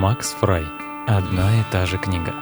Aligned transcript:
Макс 0.00 0.32
Фрай. 0.32 0.66
Одна 1.06 1.60
и 1.60 1.64
та 1.70 1.84
же 1.84 1.98
книга. 1.98 2.32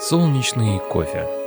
Солнечный 0.00 0.78
кофе. 0.88 1.43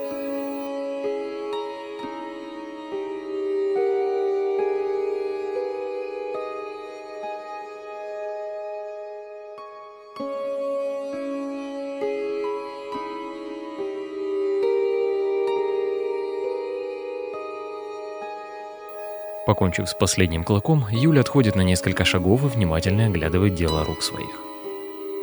Покончив 19.58 19.90
с 19.90 19.96
последним 19.96 20.44
клоком, 20.44 20.86
Юля 20.92 21.22
отходит 21.22 21.56
на 21.56 21.62
несколько 21.62 22.06
шагов 22.06 22.44
и 22.44 22.48
внимательно 22.48 23.08
оглядывает 23.08 23.56
дело 23.56 23.84
рук 23.84 24.04
своих. 24.04 24.40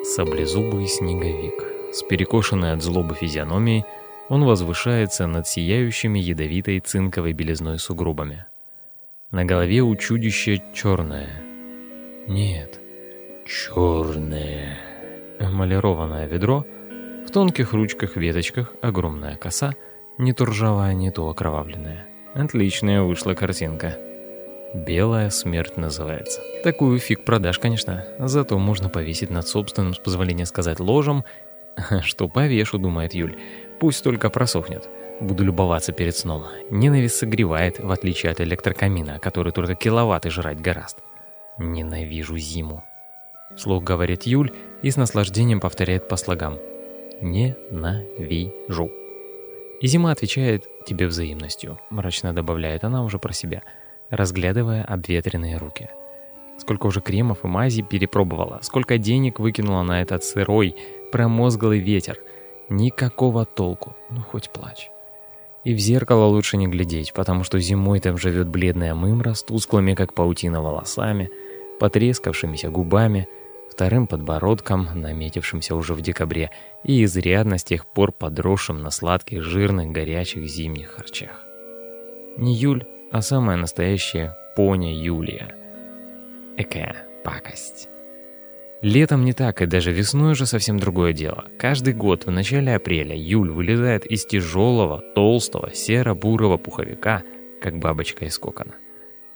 Саблезубый 0.03 0.89
снеговик. 0.89 1.63
С 1.93 2.03
перекошенной 2.03 2.73
от 2.73 2.83
злобы 2.83 3.15
физиономией 3.15 3.85
он 4.29 4.45
возвышается 4.45 5.29
над 5.29 5.47
сияющими 5.47 6.19
ядовитой 6.19 6.81
цинковой 6.81 7.33
белизной 7.33 7.79
сугробами. 7.79 8.47
На 9.31 9.45
голове 9.45 9.83
у 9.83 9.95
чудища 9.95 10.61
черное. 10.75 11.31
Нет, 12.27 12.81
черное. 13.47 14.79
Эмалированное 15.39 16.27
ведро, 16.27 16.67
в 17.25 17.31
тонких 17.31 17.73
ручках-веточках 17.73 18.75
огромная 18.83 19.37
коса, 19.37 19.75
не 20.19 20.33
то 20.33 20.47
ржавая, 20.47 20.95
не 20.95 21.13
то 21.13 21.29
окровавленная. 21.29 22.09
Отличная 22.35 23.03
вышла 23.03 23.35
картинка. 23.35 23.97
«Белая 24.75 25.31
смерть» 25.31 25.77
называется. 25.77 26.41
Такую 26.65 26.99
фиг 26.99 27.25
продашь, 27.25 27.61
конечно. 27.61 28.05
Зато 28.19 28.59
можно 28.59 28.89
повесить 28.89 29.31
над 29.31 29.47
собственным, 29.47 29.95
с 29.95 29.99
позволения 29.99 30.47
сказать, 30.47 30.81
ложем. 30.81 31.25
Что 32.03 32.29
повешу, 32.29 32.79
думает 32.79 33.15
Юль. 33.15 33.39
Пусть 33.79 34.03
только 34.03 34.31
просохнет. 34.31 34.89
Буду 35.21 35.45
любоваться 35.45 35.93
перед 35.93 36.17
сном. 36.17 36.47
Ненависть 36.71 37.15
согревает, 37.15 37.79
в 37.79 37.89
отличие 37.93 38.33
от 38.33 38.41
электрокамина, 38.41 39.21
который 39.21 39.53
только 39.53 39.77
киловатты 39.77 40.31
жрать 40.31 40.61
гораст. 40.61 40.99
Ненавижу 41.57 42.37
зиму. 42.37 42.83
Вслух 43.55 43.85
говорит 43.85 44.25
Юль 44.25 44.53
и 44.83 44.91
с 44.91 44.97
наслаждением 44.97 45.61
повторяет 45.61 46.09
по 46.09 46.17
слогам. 46.17 46.59
Ненавижу. 47.21 48.91
И 49.81 49.87
зима 49.87 50.11
отвечает 50.11 50.67
тебе 50.85 51.07
взаимностью, 51.07 51.79
мрачно 51.91 52.33
добавляет 52.33 52.83
она 52.83 53.05
уже 53.05 53.21
про 53.21 53.33
себя– 53.33 53.63
разглядывая 54.11 54.85
обветренные 54.85 55.57
руки. 55.57 55.89
Сколько 56.59 56.87
уже 56.87 57.01
кремов 57.01 57.45
и 57.45 57.49
мази 57.49 57.83
перепробовала, 57.83 58.61
сколько 58.63 58.99
денег 58.99 59.41
выкинула 59.41 59.83
на 59.83 60.03
этот 60.03 60.25
сырой, 60.25 60.77
промозглый 61.11 61.81
ветер. 61.81 62.19
Никакого 62.69 63.45
толку, 63.45 63.95
ну 64.11 64.23
хоть 64.23 64.51
плачь. 64.51 64.91
И 65.65 65.75
в 65.75 65.79
зеркало 65.79 66.27
лучше 66.27 66.57
не 66.57 66.69
глядеть, 66.69 67.13
потому 67.13 67.43
что 67.43 67.59
зимой 67.59 68.01
там 68.01 68.19
живет 68.19 68.49
бледная 68.49 68.95
мымра 68.95 69.35
с 69.35 69.43
тусклыми, 69.43 69.95
как 69.95 70.15
паутина, 70.15 70.63
волосами, 70.63 71.31
потрескавшимися 71.81 72.71
губами, 72.71 73.27
вторым 73.71 74.07
подбородком, 74.07 74.89
наметившимся 74.95 75.75
уже 75.75 75.95
в 75.95 76.03
декабре, 76.03 76.51
и 76.85 77.03
изрядно 77.05 77.59
с 77.59 77.65
тех 77.65 77.87
пор 77.87 78.13
подросшим 78.13 78.83
на 78.83 78.91
сладких, 78.91 79.43
жирных, 79.43 79.89
горячих 79.89 80.47
зимних 80.47 80.91
харчах. 80.91 81.45
Не 82.37 82.55
Юль, 82.55 82.85
а 83.15 83.23
самая 83.23 83.57
настоящая 83.57 84.37
поня 84.57 84.93
Юлия. 84.93 85.55
Экая 86.57 86.97
пакость. 87.23 87.89
Летом 88.83 89.25
не 89.25 89.33
так, 89.33 89.63
и 89.63 89.67
даже 89.67 89.93
весной 89.93 90.33
уже 90.33 90.47
совсем 90.47 90.81
другое 90.81 91.13
дело. 91.13 91.45
Каждый 91.57 91.95
год 91.95 92.27
в 92.27 92.33
начале 92.33 92.75
апреля 92.75 93.15
Юль 93.17 93.53
вылезает 93.53 94.05
из 94.05 94.27
тяжелого, 94.27 95.01
толстого, 95.15 95.73
серо-бурого 95.73 96.57
пуховика, 96.57 97.23
как 97.63 97.79
бабочка 97.79 98.25
из 98.25 98.37
кокона. 98.37 98.75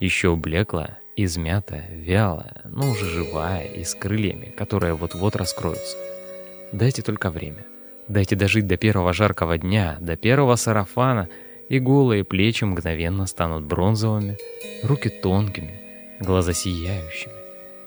Еще 0.00 0.34
блеклая, 0.34 0.98
измятая, 1.14 1.88
вялая, 1.92 2.62
но 2.64 2.90
уже 2.90 3.04
живая 3.04 3.64
и 3.64 3.84
с 3.84 3.94
крыльями, 3.94 4.46
которые 4.46 4.94
вот-вот 4.94 5.36
раскроются. 5.36 5.96
Дайте 6.72 7.02
только 7.02 7.30
время. 7.30 7.64
Дайте 8.08 8.34
дожить 8.34 8.66
до 8.66 8.76
первого 8.76 9.12
жаркого 9.12 9.56
дня, 9.56 9.98
до 10.00 10.16
первого 10.16 10.56
сарафана— 10.56 11.28
и 11.68 11.78
голые 11.78 12.24
плечи 12.24 12.64
мгновенно 12.64 13.26
станут 13.26 13.64
бронзовыми, 13.64 14.36
руки 14.82 15.08
тонкими, 15.08 15.80
глаза 16.20 16.52
сияющими, 16.52 17.34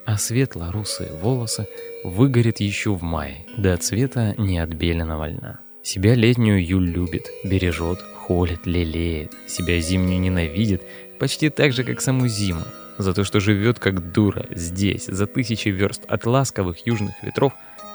а 0.05 0.17
светло-русые 0.17 1.11
волосы 1.13 1.67
выгорят 2.03 2.59
еще 2.59 2.93
в 2.93 3.01
мае, 3.03 3.45
до 3.57 3.75
цвета 3.77 4.35
неотбеленного 4.37 5.29
льна. 5.29 5.59
Себя 5.83 6.13
летнюю 6.13 6.63
Юль 6.63 6.89
любит, 6.89 7.29
бережет, 7.43 7.99
холит, 8.01 8.65
лелеет, 8.65 9.33
себя 9.47 9.79
зимнюю 9.79 10.19
ненавидит, 10.19 10.83
почти 11.19 11.49
так 11.49 11.73
же, 11.73 11.83
как 11.83 12.01
саму 12.01 12.27
зиму, 12.27 12.63
за 12.97 13.13
то, 13.13 13.23
что 13.23 13.39
живет 13.39 13.79
как 13.79 14.11
дура 14.11 14.45
здесь, 14.51 15.05
за 15.05 15.25
тысячи 15.25 15.69
верст 15.69 16.03
от 16.07 16.25
ласковых 16.25 16.85
южных 16.85 17.23
ветров, 17.23 17.53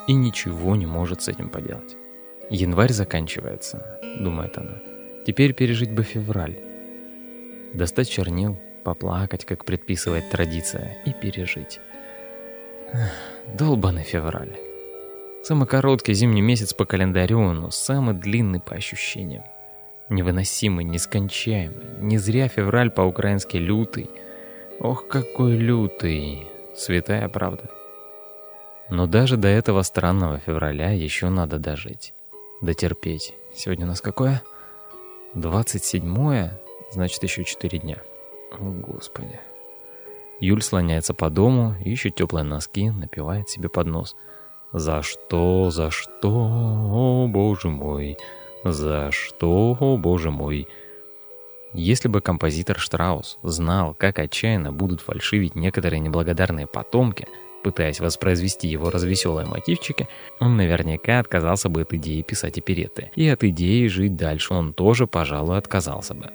и 0.08 0.12
ничего 0.14 0.76
не 0.76 0.86
может 0.86 1.22
с 1.22 1.28
этим 1.28 1.48
поделать. 1.48 1.96
Январь 2.50 2.92
заканчивается, 2.92 3.98
думает 4.20 4.56
она. 4.58 4.95
Теперь 5.26 5.54
пережить 5.54 5.90
бы 5.90 6.04
февраль. 6.04 6.56
Достать 7.74 8.08
чернил, 8.08 8.56
поплакать, 8.84 9.44
как 9.44 9.64
предписывает 9.64 10.30
традиция, 10.30 10.98
и 11.04 11.12
пережить. 11.12 11.80
Долбанный 13.52 14.04
февраль. 14.04 14.56
Самый 15.42 15.66
короткий 15.66 16.14
зимний 16.14 16.42
месяц 16.42 16.74
по 16.74 16.84
календарю, 16.84 17.40
но 17.54 17.70
самый 17.70 18.14
длинный 18.14 18.60
по 18.60 18.76
ощущениям. 18.76 19.42
Невыносимый, 20.08 20.84
нескончаемый. 20.84 21.98
Не 21.98 22.18
зря 22.18 22.46
февраль 22.46 22.92
по-украински 22.92 23.56
лютый. 23.56 24.08
Ох, 24.78 25.08
какой 25.08 25.56
лютый. 25.56 26.46
Святая 26.76 27.28
правда. 27.28 27.68
Но 28.90 29.08
даже 29.08 29.36
до 29.36 29.48
этого 29.48 29.82
странного 29.82 30.38
февраля 30.38 30.90
еще 30.90 31.30
надо 31.30 31.58
дожить. 31.58 32.14
Дотерпеть. 32.62 33.34
Сегодня 33.56 33.86
у 33.86 33.88
нас 33.88 34.00
какое? 34.00 34.40
27 35.36 36.48
значит 36.90 37.22
еще 37.22 37.44
4 37.44 37.78
дня. 37.78 38.02
О, 38.58 38.70
Господи. 38.70 39.38
Юль 40.40 40.62
слоняется 40.62 41.12
по 41.12 41.28
дому, 41.28 41.76
ищет 41.84 42.14
теплые 42.14 42.42
носки, 42.42 42.90
напивает 42.90 43.50
себе 43.50 43.68
под 43.68 43.86
нос. 43.86 44.16
«За 44.72 45.02
что, 45.02 45.70
за 45.70 45.90
что, 45.90 46.30
о 46.30 47.28
боже 47.28 47.68
мой, 47.68 48.16
за 48.64 49.10
что, 49.12 49.76
о 49.78 49.96
боже 49.98 50.30
мой?» 50.30 50.68
Если 51.74 52.08
бы 52.08 52.22
композитор 52.22 52.78
Штраус 52.78 53.38
знал, 53.42 53.94
как 53.94 54.18
отчаянно 54.18 54.72
будут 54.72 55.02
фальшивить 55.02 55.54
некоторые 55.54 56.00
неблагодарные 56.00 56.66
потомки– 56.66 57.28
пытаясь 57.66 57.98
воспроизвести 57.98 58.68
его 58.68 58.90
развеселые 58.90 59.44
мотивчики, 59.44 60.06
он 60.38 60.56
наверняка 60.56 61.18
отказался 61.18 61.68
бы 61.68 61.80
от 61.80 61.92
идеи 61.94 62.22
писать 62.22 62.58
оперетты. 62.58 63.10
И 63.16 63.28
от 63.28 63.42
идеи 63.42 63.88
жить 63.88 64.14
дальше 64.14 64.54
он 64.54 64.72
тоже, 64.72 65.08
пожалуй, 65.08 65.58
отказался 65.58 66.14
бы. 66.14 66.30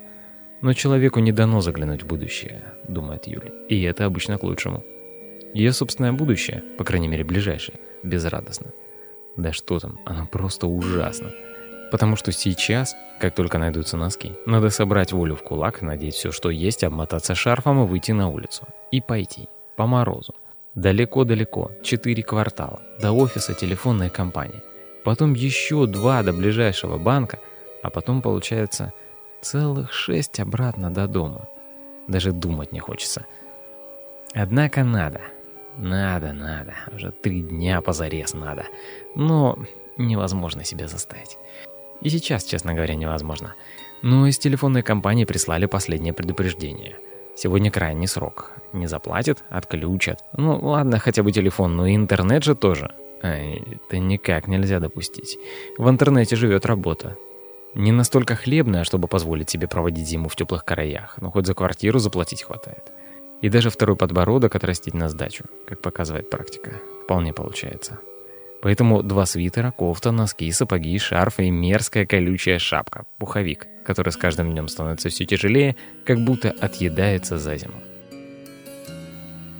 Но 0.60 0.74
человеку 0.74 1.20
не 1.20 1.32
дано 1.32 1.62
заглянуть 1.62 2.02
в 2.02 2.06
будущее, 2.06 2.74
думает 2.86 3.26
Юля. 3.26 3.50
И 3.70 3.80
это 3.80 4.04
обычно 4.04 4.36
к 4.36 4.42
лучшему. 4.42 4.84
Ее 5.54 5.72
собственное 5.72 6.12
будущее, 6.12 6.62
по 6.76 6.84
крайней 6.84 7.08
мере 7.08 7.24
ближайшее, 7.24 7.78
безрадостно. 8.02 8.72
Да 9.38 9.54
что 9.54 9.78
там, 9.78 10.00
оно 10.04 10.26
просто 10.26 10.66
ужасно. 10.66 11.30
Потому 11.90 12.16
что 12.16 12.30
сейчас, 12.30 12.94
как 13.20 13.34
только 13.34 13.56
найдутся 13.56 13.96
носки, 13.96 14.32
надо 14.44 14.68
собрать 14.68 15.12
волю 15.12 15.36
в 15.36 15.42
кулак, 15.42 15.80
надеть 15.80 16.14
все, 16.14 16.30
что 16.30 16.50
есть, 16.50 16.84
обмотаться 16.84 17.34
шарфом 17.34 17.82
и 17.82 17.86
выйти 17.86 18.12
на 18.12 18.28
улицу. 18.28 18.66
И 18.90 19.00
пойти. 19.00 19.48
По 19.76 19.86
морозу. 19.86 20.34
Далеко-далеко, 20.74 21.70
четыре 21.82 22.22
квартала, 22.22 22.80
до 22.98 23.12
офиса 23.12 23.52
телефонной 23.52 24.08
компании. 24.08 24.62
Потом 25.04 25.34
еще 25.34 25.86
два 25.86 26.22
до 26.22 26.32
ближайшего 26.32 26.96
банка, 26.96 27.38
а 27.82 27.90
потом, 27.90 28.22
получается, 28.22 28.94
целых 29.42 29.92
шесть 29.92 30.40
обратно 30.40 30.90
до 30.90 31.06
дома. 31.06 31.46
Даже 32.08 32.32
думать 32.32 32.72
не 32.72 32.80
хочется. 32.80 33.26
Однако 34.32 34.82
надо. 34.82 35.20
Надо, 35.76 36.32
надо. 36.32 36.74
Уже 36.94 37.10
три 37.10 37.42
дня 37.42 37.82
позарез 37.82 38.32
надо. 38.32 38.64
Но 39.14 39.58
невозможно 39.98 40.64
себя 40.64 40.88
заставить. 40.88 41.36
И 42.00 42.08
сейчас, 42.08 42.44
честно 42.44 42.72
говоря, 42.72 42.94
невозможно. 42.94 43.54
Но 44.00 44.26
из 44.26 44.38
телефонной 44.38 44.82
компании 44.82 45.26
прислали 45.26 45.66
последнее 45.66 46.14
предупреждение– 46.14 46.96
Сегодня 47.34 47.70
крайний 47.70 48.06
срок. 48.06 48.50
Не 48.72 48.86
заплатят, 48.86 49.42
отключат. 49.50 50.24
Ну 50.36 50.58
ладно, 50.60 50.98
хотя 50.98 51.22
бы 51.22 51.32
телефон, 51.32 51.76
но 51.76 51.86
и 51.86 51.94
интернет 51.94 52.44
же 52.44 52.54
тоже. 52.54 52.92
Это 53.22 53.98
никак 53.98 54.48
нельзя 54.48 54.80
допустить. 54.80 55.38
В 55.78 55.88
интернете 55.88 56.36
живет 56.36 56.66
работа. 56.66 57.16
Не 57.74 57.92
настолько 57.92 58.34
хлебная, 58.34 58.84
чтобы 58.84 59.08
позволить 59.08 59.48
себе 59.48 59.66
проводить 59.66 60.06
зиму 60.06 60.28
в 60.28 60.36
теплых 60.36 60.64
краях, 60.64 61.16
но 61.20 61.30
хоть 61.30 61.46
за 61.46 61.54
квартиру 61.54 61.98
заплатить 61.98 62.42
хватает. 62.42 62.92
И 63.40 63.48
даже 63.48 63.70
второй 63.70 63.96
подбородок 63.96 64.54
отрастить 64.54 64.94
на 64.94 65.08
сдачу, 65.08 65.44
как 65.66 65.80
показывает 65.80 66.30
практика, 66.30 66.80
вполне 67.04 67.32
получается. 67.32 67.98
Поэтому 68.62 69.02
два 69.02 69.26
свитера, 69.26 69.72
кофта, 69.72 70.12
носки, 70.12 70.50
сапоги, 70.52 70.96
шарф 70.96 71.40
и 71.40 71.50
мерзкая 71.50 72.06
колючая 72.06 72.60
шапка, 72.60 73.04
пуховик, 73.18 73.66
который 73.84 74.10
с 74.10 74.16
каждым 74.16 74.52
днем 74.52 74.68
становится 74.68 75.08
все 75.08 75.26
тяжелее, 75.26 75.74
как 76.06 76.20
будто 76.20 76.50
отъедается 76.50 77.38
за 77.38 77.56
зиму. 77.56 77.82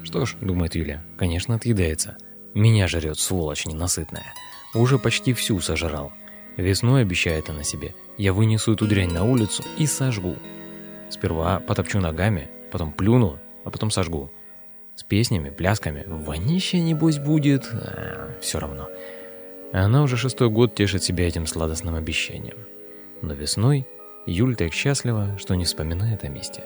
Что 0.05 0.25
ж, 0.25 0.35
думает 0.39 0.75
Юля, 0.75 1.03
конечно 1.17 1.55
отъедается. 1.55 2.15
Меня 2.53 2.87
жрет 2.87 3.19
сволочь 3.19 3.65
ненасытная. 3.65 4.33
Уже 4.73 4.97
почти 4.97 5.33
всю 5.33 5.59
сожрал. 5.59 6.13
Весной 6.55 7.01
обещает 7.01 7.49
она 7.49 7.63
себе. 7.63 7.93
Я 8.17 8.31
вынесу 8.31 8.73
эту 8.73 8.87
дрянь 8.87 9.11
на 9.11 9.25
улицу 9.25 9.63
и 9.77 9.85
сожгу. 9.85 10.35
Сперва 11.09 11.59
потопчу 11.59 11.99
ногами, 11.99 12.49
потом 12.71 12.93
плюну, 12.93 13.39
а 13.65 13.69
потом 13.69 13.91
сожгу. 13.91 14.31
С 14.95 15.03
песнями, 15.03 15.49
плясками. 15.49 16.03
Вонище, 16.07 16.79
небось, 16.79 17.17
будет. 17.17 17.69
А, 17.73 18.37
все 18.41 18.59
равно. 18.59 18.89
Она 19.71 20.03
уже 20.03 20.17
шестой 20.17 20.49
год 20.49 20.75
тешит 20.75 21.03
себя 21.03 21.27
этим 21.27 21.47
сладостным 21.47 21.95
обещанием. 21.95 22.57
Но 23.21 23.33
весной 23.33 23.87
Юль 24.25 24.55
так 24.55 24.71
счастлива, 24.71 25.37
что 25.37 25.55
не 25.55 25.65
вспоминает 25.65 26.23
о 26.23 26.29
месте. 26.29 26.63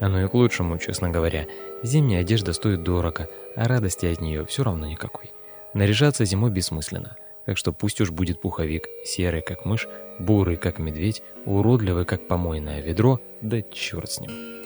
Оно 0.00 0.22
и 0.22 0.28
к 0.28 0.34
лучшему, 0.34 0.78
честно 0.78 1.08
говоря. 1.08 1.46
Зимняя 1.82 2.20
одежда 2.20 2.52
стоит 2.52 2.82
дорого, 2.82 3.28
а 3.56 3.66
радости 3.66 4.06
от 4.06 4.20
нее 4.20 4.44
все 4.44 4.62
равно 4.62 4.86
никакой. 4.86 5.32
Наряжаться 5.72 6.24
зимой 6.24 6.50
бессмысленно. 6.50 7.16
Так 7.46 7.56
что 7.56 7.72
пусть 7.72 8.00
уж 8.00 8.10
будет 8.10 8.40
пуховик, 8.40 8.86
серый 9.04 9.40
как 9.40 9.64
мышь, 9.64 9.88
бурый 10.18 10.56
как 10.56 10.78
медведь, 10.78 11.22
уродливый 11.46 12.04
как 12.04 12.28
помойное 12.28 12.82
ведро, 12.82 13.20
да 13.40 13.62
черт 13.62 14.10
с 14.10 14.20
ним. 14.20 14.57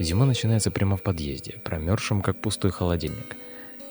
Зима 0.00 0.24
начинается 0.24 0.70
прямо 0.70 0.96
в 0.96 1.02
подъезде, 1.02 1.60
промерзшем, 1.62 2.22
как 2.22 2.40
пустой 2.40 2.70
холодильник. 2.70 3.36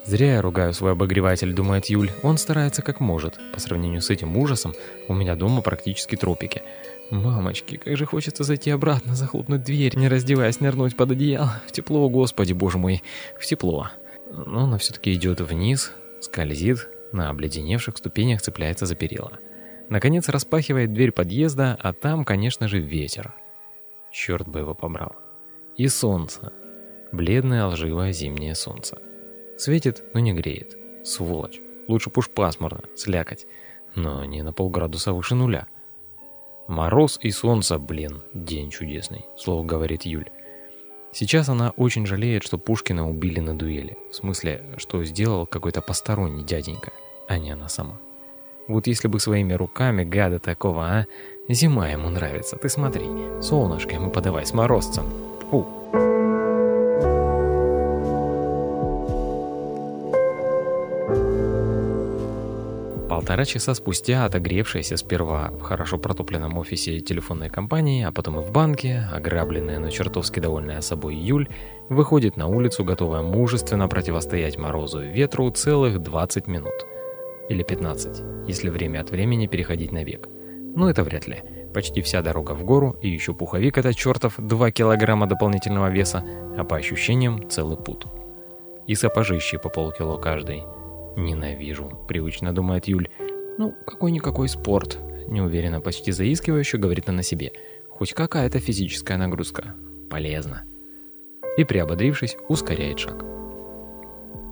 Зря 0.06 0.35
я 0.35 0.41
ругаю 0.41 0.73
свой 0.73 0.94
обогреватель, 0.94 1.53
думает 1.53 1.85
Юль. 1.85 2.09
Он 2.23 2.39
старается 2.39 2.81
как 2.81 3.00
может. 3.00 3.39
По 3.53 3.59
сравнению 3.59 4.01
с 4.01 4.09
этим 4.09 4.35
ужасом, 4.35 4.73
у 5.07 5.13
меня 5.13 5.35
дома 5.35 5.61
практически 5.61 6.15
тропики. 6.15 6.63
Мамочки, 7.11 7.77
как 7.77 7.95
же 7.95 8.07
хочется 8.07 8.44
зайти 8.44 8.71
обратно, 8.71 9.13
захлопнуть 9.13 9.63
дверь, 9.63 9.95
не 9.97 10.07
раздеваясь, 10.07 10.59
нырнуть 10.59 10.97
под 10.97 11.11
одеяло. 11.11 11.61
В 11.67 11.71
тепло, 11.71 12.09
господи, 12.09 12.53
боже 12.53 12.79
мой, 12.79 13.03
в 13.39 13.45
тепло. 13.45 13.89
Но 14.31 14.63
она 14.63 14.79
все-таки 14.79 15.13
идет 15.13 15.41
вниз, 15.41 15.91
скользит, 16.21 16.88
на 17.12 17.29
обледеневших 17.29 17.97
ступенях 17.97 18.41
цепляется 18.41 18.88
за 18.88 18.95
перила. 18.95 19.33
Наконец 19.89 20.27
распахивает 20.27 20.91
дверь 20.91 21.12
подъезда, 21.12 21.77
а 21.79 21.94
там, 21.94 22.25
конечно 22.25 22.67
же, 22.67 22.79
ветер. 22.79 23.35
Черт 24.12 24.47
бы 24.47 24.59
его 24.59 24.73
побрал. 24.73 25.15
И 25.79 25.87
солнце. 25.87 26.51
Бледное, 27.13 27.65
лживое 27.65 28.11
зимнее 28.11 28.53
солнце. 28.53 28.97
Светит, 29.57 30.03
но 30.13 30.19
не 30.19 30.33
греет. 30.33 30.77
Сволочь. 31.05 31.61
Лучше 31.87 32.09
пуш 32.09 32.29
пасмурно, 32.29 32.81
слякоть. 32.97 33.47
Но 33.95 34.25
не 34.25 34.43
на 34.43 34.51
полградуса 34.51 35.13
выше 35.13 35.35
нуля. 35.35 35.67
Мороз 36.67 37.17
и 37.21 37.31
солнце, 37.31 37.79
блин, 37.79 38.23
день 38.33 38.71
чудесный, 38.71 39.25
слово 39.37 39.63
говорит 39.63 40.03
Юль. 40.03 40.29
Сейчас 41.13 41.47
она 41.47 41.69
очень 41.77 42.05
жалеет, 42.05 42.43
что 42.43 42.57
Пушкина 42.57 43.09
убили 43.09 43.39
на 43.39 43.57
дуэли. 43.57 43.97
В 44.11 44.15
смысле, 44.15 44.61
что 44.75 45.01
сделал 45.05 45.45
какой-то 45.45 45.81
посторонний 45.81 46.43
дяденька, 46.43 46.91
а 47.29 47.37
не 47.37 47.51
она 47.51 47.69
сама. 47.69 47.97
Вот 48.67 48.85
если 48.85 49.07
бы 49.07 49.21
своими 49.21 49.53
руками 49.53 50.03
гада 50.03 50.39
такого, 50.39 50.83
а? 50.83 51.05
Зима 51.47 51.87
ему 51.87 52.09
нравится, 52.09 52.57
ты 52.57 52.67
смотри. 52.67 53.05
Солнышко 53.41 53.95
ему 53.95 54.11
подавай 54.11 54.45
с 54.45 54.53
морозцем. 54.53 55.05
Фу. 55.50 55.66
Полтора 63.10 63.46
часа 63.46 63.74
спустя, 63.74 64.25
отогревшаяся 64.25 64.96
сперва 64.96 65.51
в 65.51 65.62
хорошо 65.62 65.98
протопленном 65.98 66.57
офисе 66.57 67.00
телефонной 67.00 67.50
компании, 67.50 68.04
а 68.04 68.12
потом 68.12 68.40
и 68.40 68.42
в 68.42 68.51
банке, 68.51 69.04
ограбленная, 69.12 69.80
но 69.80 69.90
чертовски 69.90 70.40
довольная 70.40 70.81
собой 70.81 71.16
Юль, 71.16 71.48
выходит 71.90 72.38
на 72.38 72.48
улицу, 72.48 72.84
готовая 72.84 73.24
мужественно 73.24 73.88
противостоять 73.88 74.57
морозу 74.57 75.01
и 75.01 75.10
ветру 75.10 75.50
целых 75.51 76.00
20 76.00 76.48
минут. 76.48 76.86
Или 77.50 77.63
15, 77.63 78.48
если 78.48 78.69
время 78.69 79.01
от 79.01 79.10
времени 79.10 79.48
переходить 79.48 79.92
на 79.92 80.04
век. 80.04 80.28
Но 80.75 80.90
это 80.90 81.04
вряд 81.04 81.28
ли. 81.28 81.44
Почти 81.74 82.01
вся 82.01 82.21
дорога 82.21 82.54
в 82.54 82.63
гору, 82.63 82.98
и 83.01 83.10
еще 83.10 83.33
пуховик 83.33 83.77
это 83.77 83.94
чертов 83.94 84.36
2 84.38 84.71
килограмма 84.71 85.27
дополнительного 85.27 85.89
веса, 85.89 86.24
а 86.57 86.63
по 86.63 86.77
ощущениям 86.77 87.50
целый 87.50 87.77
пут. 87.77 88.07
И 88.88 88.95
сапожищи 88.95 89.57
по 89.57 89.69
полкило 89.69 90.18
каждый. 90.18 90.63
Ненавижу, 91.16 91.92
привычно 92.07 92.54
думает 92.54 92.88
Юль. 92.88 93.10
Ну, 93.57 93.75
какой-никакой 93.86 94.50
спорт. 94.50 94.98
Неуверенно, 95.27 95.80
почти 95.80 96.12
заискивающе 96.12 96.77
говорит 96.77 97.07
она 97.07 97.21
себе. 97.21 97.51
Хоть 97.89 98.13
какая-то 98.13 98.60
физическая 98.60 99.18
нагрузка. 99.18 99.75
Полезно. 100.10 100.63
И 101.57 101.65
приободрившись, 101.65 102.36
ускоряет 102.48 102.98
шаг. 102.98 103.25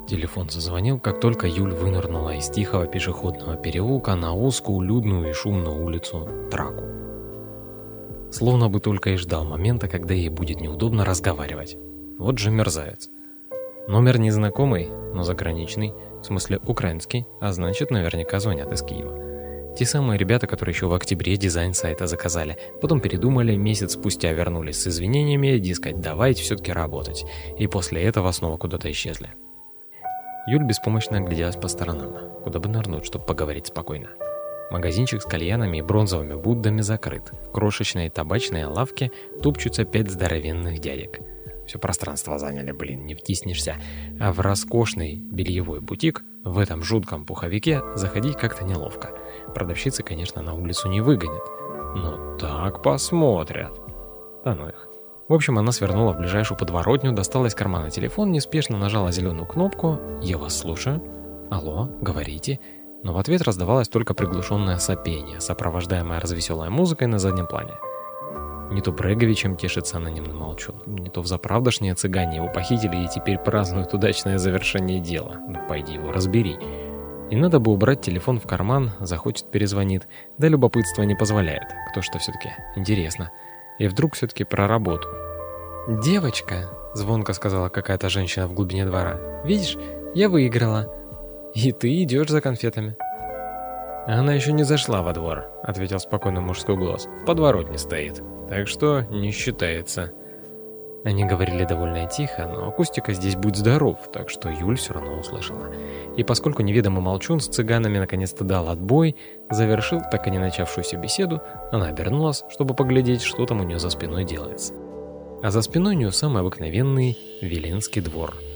Телефон 0.07 0.49
зазвонил, 0.49 0.99
как 0.99 1.19
только 1.19 1.47
Юль 1.47 1.73
вынырнула 1.73 2.35
из 2.35 2.49
тихого 2.49 2.85
пешеходного 2.85 3.57
переулка 3.57 4.15
на 4.15 4.33
узкую, 4.33 4.81
людную 4.81 5.31
и 5.31 5.33
шумную 5.33 5.83
улицу 5.83 6.29
Траку. 6.51 6.83
Словно 8.31 8.69
бы 8.69 8.79
только 8.79 9.11
и 9.11 9.15
ждал 9.15 9.45
момента, 9.45 9.87
когда 9.87 10.13
ей 10.13 10.29
будет 10.29 10.59
неудобно 10.61 11.05
разговаривать. 11.05 11.77
Вот 12.17 12.39
же 12.39 12.51
мерзавец. 12.51 13.09
Номер 13.87 14.19
незнакомый, 14.19 14.89
но 15.13 15.23
заграничный, 15.23 15.93
в 16.21 16.23
смысле 16.23 16.59
украинский, 16.65 17.25
а 17.39 17.53
значит 17.53 17.89
наверняка 17.89 18.39
звонят 18.39 18.71
из 18.73 18.81
Киева. 18.81 19.75
Те 19.77 19.85
самые 19.85 20.17
ребята, 20.17 20.47
которые 20.47 20.73
еще 20.73 20.87
в 20.87 20.93
октябре 20.93 21.37
дизайн 21.37 21.73
сайта 21.73 22.07
заказали, 22.07 22.57
потом 22.81 22.99
передумали, 22.99 23.55
месяц 23.55 23.93
спустя 23.93 24.31
вернулись 24.31 24.81
с 24.81 24.87
извинениями, 24.87 25.59
дескать, 25.59 26.01
давайте 26.01 26.41
все-таки 26.41 26.71
работать, 26.71 27.25
и 27.57 27.67
после 27.67 28.03
этого 28.03 28.31
снова 28.31 28.57
куда-то 28.57 28.91
исчезли. 28.91 29.29
Юль 30.47 30.63
беспомощно 30.63 31.19
огляделась 31.19 31.57
по 31.57 31.67
сторонам, 31.67 32.41
куда 32.43 32.59
бы 32.59 32.69
нырнуть, 32.69 33.05
чтобы 33.05 33.25
поговорить 33.25 33.67
спокойно. 33.67 34.09
Магазинчик 34.69 35.21
с 35.21 35.25
кальянами 35.25 35.77
и 35.77 35.81
бронзовыми 35.81 36.33
Буддами 36.33 36.81
закрыт. 36.81 37.31
В 37.45 37.51
крошечной 37.51 38.09
табачной 38.09 38.65
лавке 38.65 39.11
тупчутся 39.41 39.85
пять 39.85 40.09
здоровенных 40.09 40.79
дядек. 40.79 41.19
Все 41.65 41.79
пространство 41.79 42.37
заняли, 42.37 42.71
блин, 42.71 43.05
не 43.05 43.15
втиснешься. 43.15 43.75
А 44.19 44.31
в 44.31 44.39
роскошный 44.39 45.15
бельевой 45.15 45.81
бутик, 45.81 46.23
в 46.43 46.59
этом 46.59 46.83
жутком 46.83 47.25
пуховике, 47.25 47.81
заходить 47.95 48.37
как-то 48.37 48.63
неловко. 48.63 49.11
Продавщицы, 49.53 50.03
конечно, 50.03 50.41
на 50.41 50.53
улицу 50.53 50.89
не 50.89 51.01
выгонят. 51.01 51.43
Но 51.95 52.37
так 52.37 52.81
посмотрят. 52.81 53.71
Да 54.43 54.55
ну 54.55 54.69
их. 54.69 54.87
В 55.27 55.33
общем, 55.33 55.59
она 55.59 55.73
свернула 55.73 56.13
в 56.13 56.19
ближайшую 56.19 56.57
подворотню, 56.57 57.11
достала 57.11 57.47
из 57.47 57.55
кармана 57.55 57.89
телефон, 57.89 58.31
неспешно 58.31 58.77
нажала 58.77 59.11
зеленую 59.11 59.45
кнопку 59.45 59.99
«Я 60.21 60.37
вас 60.37 60.57
слушаю». 60.57 61.01
«Алло, 61.51 61.89
говорите» 62.01 62.59
но 63.07 63.13
в 63.13 63.17
ответ 63.19 63.41
раздавалось 63.41 63.87
только 63.87 64.13
приглушенное 64.13 64.79
сопение, 64.79 65.39
сопровождаемое 65.39 66.19
развеселой 66.19 66.67
музыкой 66.67 67.07
на 67.07 67.19
заднем 67.19 67.47
плане. 67.47 67.75
Не 68.69 68.81
то 68.81 68.91
Бреговичем 68.91 69.55
тешится 69.55 69.95
анонимный 69.95 70.33
молчун, 70.33 70.75
не 70.85 71.09
то 71.09 71.21
взаправдошнее 71.21 71.95
цыгане 71.95 72.35
его 72.35 72.51
похитили 72.51 72.97
и 72.97 73.07
теперь 73.07 73.37
празднуют 73.37 73.93
удачное 73.93 74.37
завершение 74.37 74.99
дела. 74.99 75.37
Да 75.47 75.61
пойди 75.61 75.93
его 75.93 76.11
разбери. 76.11 76.59
И 77.29 77.37
надо 77.37 77.59
бы 77.59 77.71
убрать 77.71 78.01
телефон 78.01 78.41
в 78.41 78.45
карман, 78.45 78.91
захочет 78.99 79.49
перезвонит, 79.51 80.05
да 80.37 80.49
любопытство 80.49 81.03
не 81.03 81.15
позволяет. 81.15 81.63
Кто 81.91 82.01
что 82.01 82.19
все-таки, 82.19 82.49
интересно. 82.75 83.31
И 83.79 83.87
вдруг 83.87 84.15
все-таки 84.15 84.43
про 84.43 84.67
работу. 84.67 85.07
«Девочка»,— 86.03 86.69
звонко 86.93 87.31
сказала 87.31 87.69
какая-то 87.69 88.09
женщина 88.09 88.49
в 88.49 88.53
глубине 88.53 88.85
двора,— 88.85 89.17
«видишь, 89.45 89.77
я 90.13 90.27
выиграла. 90.27 90.93
И 91.57 91.71
ты 91.71 92.03
идешь 92.03 92.29
за 92.29 92.39
конфетами. 92.39 92.95
Она 94.05 94.33
еще 94.33 94.53
не 94.53 94.61
зашла 94.61 95.01
во 95.01 95.11
двор, 95.11 95.49
ответил 95.63 95.97
спокойно 95.97 96.39
мужской 96.39 96.77
голос. 96.77 97.07
В 97.23 97.25
подворотне 97.25 97.79
стоит. 97.79 98.21
Так 98.47 98.67
что 98.67 99.01
не 99.09 99.31
считается. 99.31 100.11
Они 101.03 101.25
говорили 101.25 101.63
довольно 101.63 102.05
тихо, 102.05 102.47
но 102.47 102.67
акустика 102.67 103.11
здесь 103.13 103.35
будет 103.35 103.55
здоров, 103.55 103.97
так 104.13 104.29
что 104.29 104.49
Юль 104.49 104.77
все 104.77 104.93
равно 104.93 105.17
услышала. 105.17 105.73
И 106.15 106.23
поскольку 106.23 106.61
неведомый 106.61 107.01
молчун 107.01 107.39
с 107.39 107.47
цыганами 107.47 107.97
наконец-то 107.97 108.43
дал 108.43 108.69
отбой, 108.69 109.15
завершил 109.49 110.01
так 110.11 110.27
и 110.27 110.31
не 110.31 110.37
начавшуюся 110.37 110.97
беседу, 110.97 111.41
она 111.71 111.87
обернулась, 111.87 112.43
чтобы 112.49 112.75
поглядеть, 112.75 113.23
что 113.23 113.47
там 113.47 113.61
у 113.61 113.63
нее 113.63 113.79
за 113.79 113.89
спиной 113.89 114.25
делается. 114.25 114.73
А 115.41 115.49
за 115.49 115.63
спиной 115.63 115.95
у 115.95 115.97
нее 115.97 116.11
самый 116.11 116.41
обыкновенный 116.41 117.17
Веленский 117.41 118.03
двор– 118.03 118.35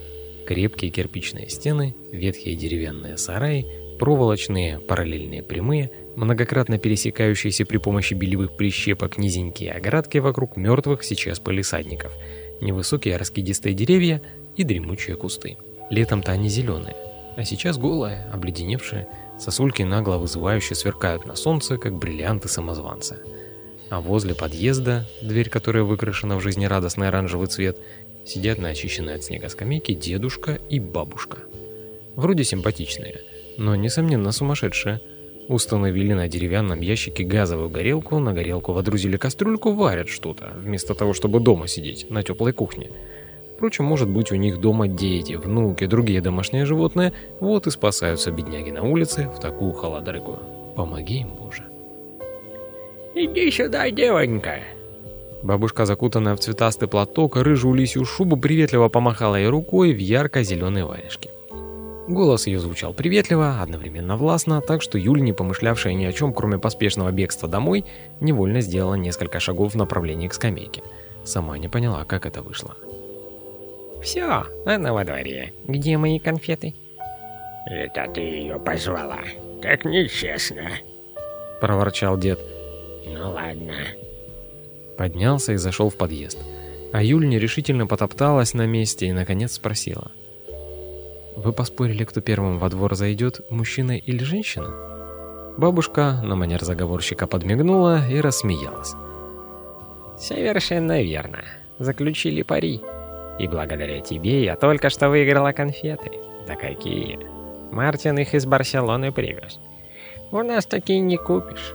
Крепкие 0.46 0.92
кирпичные 0.92 1.50
стены, 1.50 1.96
ветхие 2.12 2.56
деревянные 2.56 3.18
сараи, 3.18 3.66
проволочные, 4.00 4.80
параллельные 4.80 5.44
прямые, 5.44 5.92
многократно 6.16 6.78
пересекающиеся 6.78 7.66
при 7.66 7.78
помощи 7.78 8.14
белевых 8.14 8.58
прищепок 8.58 9.18
низенькие 9.18 9.72
оградки 9.72 10.18
вокруг 10.18 10.58
мертвых 10.58 11.04
сейчас 11.04 11.40
полисадников, 11.40 12.12
невысокие 12.62 13.18
раскидистые 13.18 13.76
деревья 13.76 14.22
и 14.56 14.64
дремучие 14.64 15.16
кусты. 15.16 15.58
Летом-то 15.90 16.32
они 16.32 16.50
зеленые, 16.50 16.96
а 17.38 17.44
сейчас 17.46 17.78
голые, 17.78 18.28
обледеневшие, 18.34 19.08
сосульки 19.40 19.84
нагло 19.84 20.18
вызывающе 20.18 20.76
сверкают 20.76 21.26
на 21.26 21.36
солнце, 21.36 21.78
как 21.78 21.94
бриллианты 21.94 22.50
самозванца. 22.50 23.20
А 23.90 24.00
возле 24.00 24.34
подъезда, 24.34 25.06
дверь 25.22 25.50
которой 25.50 25.84
выкрашена 25.84 26.38
в 26.38 26.42
жизнерадостный 26.42 27.10
оранжевый 27.10 27.48
цвет, 27.48 27.78
сидят 28.26 28.58
на 28.58 28.70
очищенной 28.70 29.16
от 29.16 29.24
снега 29.24 29.50
скамейке 29.50 29.94
дедушка 29.94 30.60
и 30.70 30.80
бабушка. 30.80 31.40
Вроде 32.16 32.44
симпатичные, 32.44 33.22
но, 33.58 33.76
несомненно, 33.76 34.32
сумасшедшие. 34.32 35.02
Установили 35.48 36.14
на 36.14 36.28
деревянном 36.28 36.82
ящике 36.82 37.24
газовую 37.24 37.70
горелку, 37.70 38.20
на 38.20 38.32
горелку 38.34 38.74
водрузили 38.74 39.18
кастрюльку, 39.18 39.74
варят 39.74 40.08
что-то, 40.08 40.54
вместо 40.56 40.94
того, 40.94 41.14
чтобы 41.14 41.40
дома 41.40 41.68
сидеть, 41.68 42.10
на 42.10 42.24
теплой 42.24 42.54
кухне. 42.54 42.90
Впрочем, 43.56 43.86
может 43.86 44.08
быть, 44.08 44.32
у 44.32 44.36
них 44.36 44.60
дома 44.60 44.88
дети, 44.88 45.34
внуки, 45.34 45.86
другие 45.86 46.22
домашние 46.22 46.66
животные, 46.66 47.14
вот 47.40 47.68
и 47.68 47.72
спасаются 47.72 48.32
бедняги 48.32 48.72
на 48.72 48.84
улице 48.84 49.30
в 49.36 49.40
такую 49.40 49.74
холодрыгу. 49.74 50.40
Помоги 50.76 51.22
им, 51.22 51.36
Боже. 51.36 51.64
«Иди 53.14 53.52
сюда, 53.52 53.92
девонька!» 53.92 54.62
Бабушка, 55.44 55.86
закутанная 55.86 56.36
в 56.36 56.40
цветастый 56.40 56.88
платок, 56.88 57.36
рыжую 57.36 57.74
лисью 57.74 58.06
шубу, 58.06 58.38
приветливо 58.38 58.90
помахала 58.90 59.36
ей 59.36 59.48
рукой 59.48 59.94
в 59.94 59.98
ярко-зеленой 59.98 60.84
варежке. 60.84 61.32
Голос 62.08 62.48
ее 62.48 62.60
звучал 62.60 62.94
приветливо, 62.94 63.62
одновременно 63.62 64.18
властно, 64.18 64.62
так 64.62 64.82
что 64.82 64.98
Юль, 64.98 65.22
не 65.22 65.34
помышлявшая 65.34 65.94
ни 65.94 66.06
о 66.06 66.12
чем, 66.12 66.34
кроме 66.34 66.58
поспешного 66.58 67.12
бегства 67.12 67.48
домой, 67.48 67.86
невольно 68.20 68.62
сделала 68.62 68.96
несколько 68.96 69.40
шагов 69.40 69.74
в 69.74 69.78
направлении 69.78 70.28
к 70.28 70.34
скамейке. 70.34 70.84
Сама 71.24 71.58
не 71.58 71.68
поняла, 71.68 72.04
как 72.06 72.26
это 72.26 72.42
вышло. 72.42 72.76
«Все, 74.04 74.46
она 74.66 74.94
во 74.94 75.04
дворе. 75.06 75.54
Где 75.68 75.98
мои 75.98 76.20
конфеты?» 76.20 76.74
«Это 77.68 78.08
ты 78.12 78.22
ее 78.22 78.60
позвала. 78.60 79.20
Так 79.62 79.86
нечестно»,— 79.86 80.70
проворчал 81.62 82.18
дед. 82.18 82.40
«Ну 83.08 83.32
ладно». 83.32 83.74
Поднялся 85.02 85.54
и 85.54 85.58
зашел 85.58 85.90
в 85.90 85.96
подъезд. 85.96 86.38
А 86.94 87.02
Юль 87.02 87.28
нерешительно 87.28 87.88
потопталась 87.88 88.54
на 88.54 88.68
месте 88.68 89.08
и, 89.08 89.12
наконец, 89.12 89.54
спросила. 89.54 90.12
Вы 91.36 91.54
поспорили, 91.54 92.04
кто 92.04 92.22
первым 92.22 92.60
во 92.60 92.70
двор 92.70 92.94
зайдет, 92.94 93.42
мужчина 93.50 93.98
или 93.98 94.24
женщина? 94.24 94.72
Бабушка 95.58 96.22
на 96.24 96.36
манер 96.36 96.64
заговорщика 96.64 97.26
подмигнула 97.26 98.08
и 98.08 98.22
рассмеялась. 98.22 98.94
Совершенно 100.20 101.02
верно. 101.02 101.46
Заключили 101.80 102.44
пари. 102.44 102.80
И 103.40 103.48
благодаря 103.48 104.02
тебе 104.02 104.44
я 104.44 104.56
только 104.56 104.92
что 104.92 105.10
выиграла 105.10 105.52
конфеты. 105.52 106.12
Да 106.46 106.54
какие! 106.54 107.18
Мартин 107.72 108.20
их 108.20 108.36
из 108.36 108.46
Барселоны 108.46 109.12
привез. 109.12 109.60
У 110.30 110.44
нас 110.44 110.68
такие 110.68 111.00
не 111.00 111.18
купишь. 111.18 111.74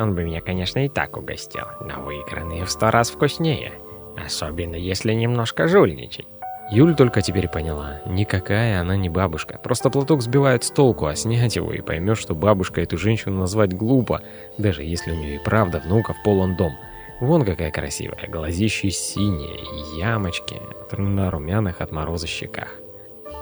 Он 0.00 0.14
бы 0.14 0.24
меня, 0.24 0.40
конечно, 0.40 0.84
и 0.84 0.88
так 0.88 1.16
угостил, 1.16 1.66
но 1.80 2.00
выигранные 2.00 2.64
в 2.64 2.70
сто 2.70 2.90
раз 2.90 3.10
вкуснее. 3.10 3.72
Особенно 4.16 4.76
если 4.76 5.12
немножко 5.12 5.68
жульничать. 5.68 6.26
Юль 6.70 6.94
только 6.94 7.20
теперь 7.20 7.48
поняла, 7.48 8.00
никакая 8.06 8.80
она 8.80 8.96
не 8.96 9.08
бабушка. 9.08 9.58
Просто 9.58 9.90
платок 9.90 10.22
сбивает 10.22 10.62
с 10.62 10.70
толку, 10.70 11.06
а 11.06 11.16
снять 11.16 11.56
его 11.56 11.72
и 11.72 11.80
поймешь, 11.80 12.18
что 12.18 12.34
бабушка 12.34 12.80
эту 12.80 12.96
женщину 12.96 13.40
назвать 13.40 13.74
глупо, 13.74 14.22
даже 14.56 14.84
если 14.84 15.10
у 15.10 15.16
нее 15.16 15.36
и 15.36 15.44
правда 15.44 15.82
внуков 15.84 16.16
полон 16.24 16.56
дом. 16.56 16.76
Вон 17.20 17.44
какая 17.44 17.70
красивая, 17.70 18.26
глазищи 18.28 18.88
синие, 18.88 19.98
ямочки 19.98 20.60
на 20.96 21.30
румяных 21.30 21.80
от 21.80 21.90
мороза 21.90 22.26
щеках. 22.26 22.76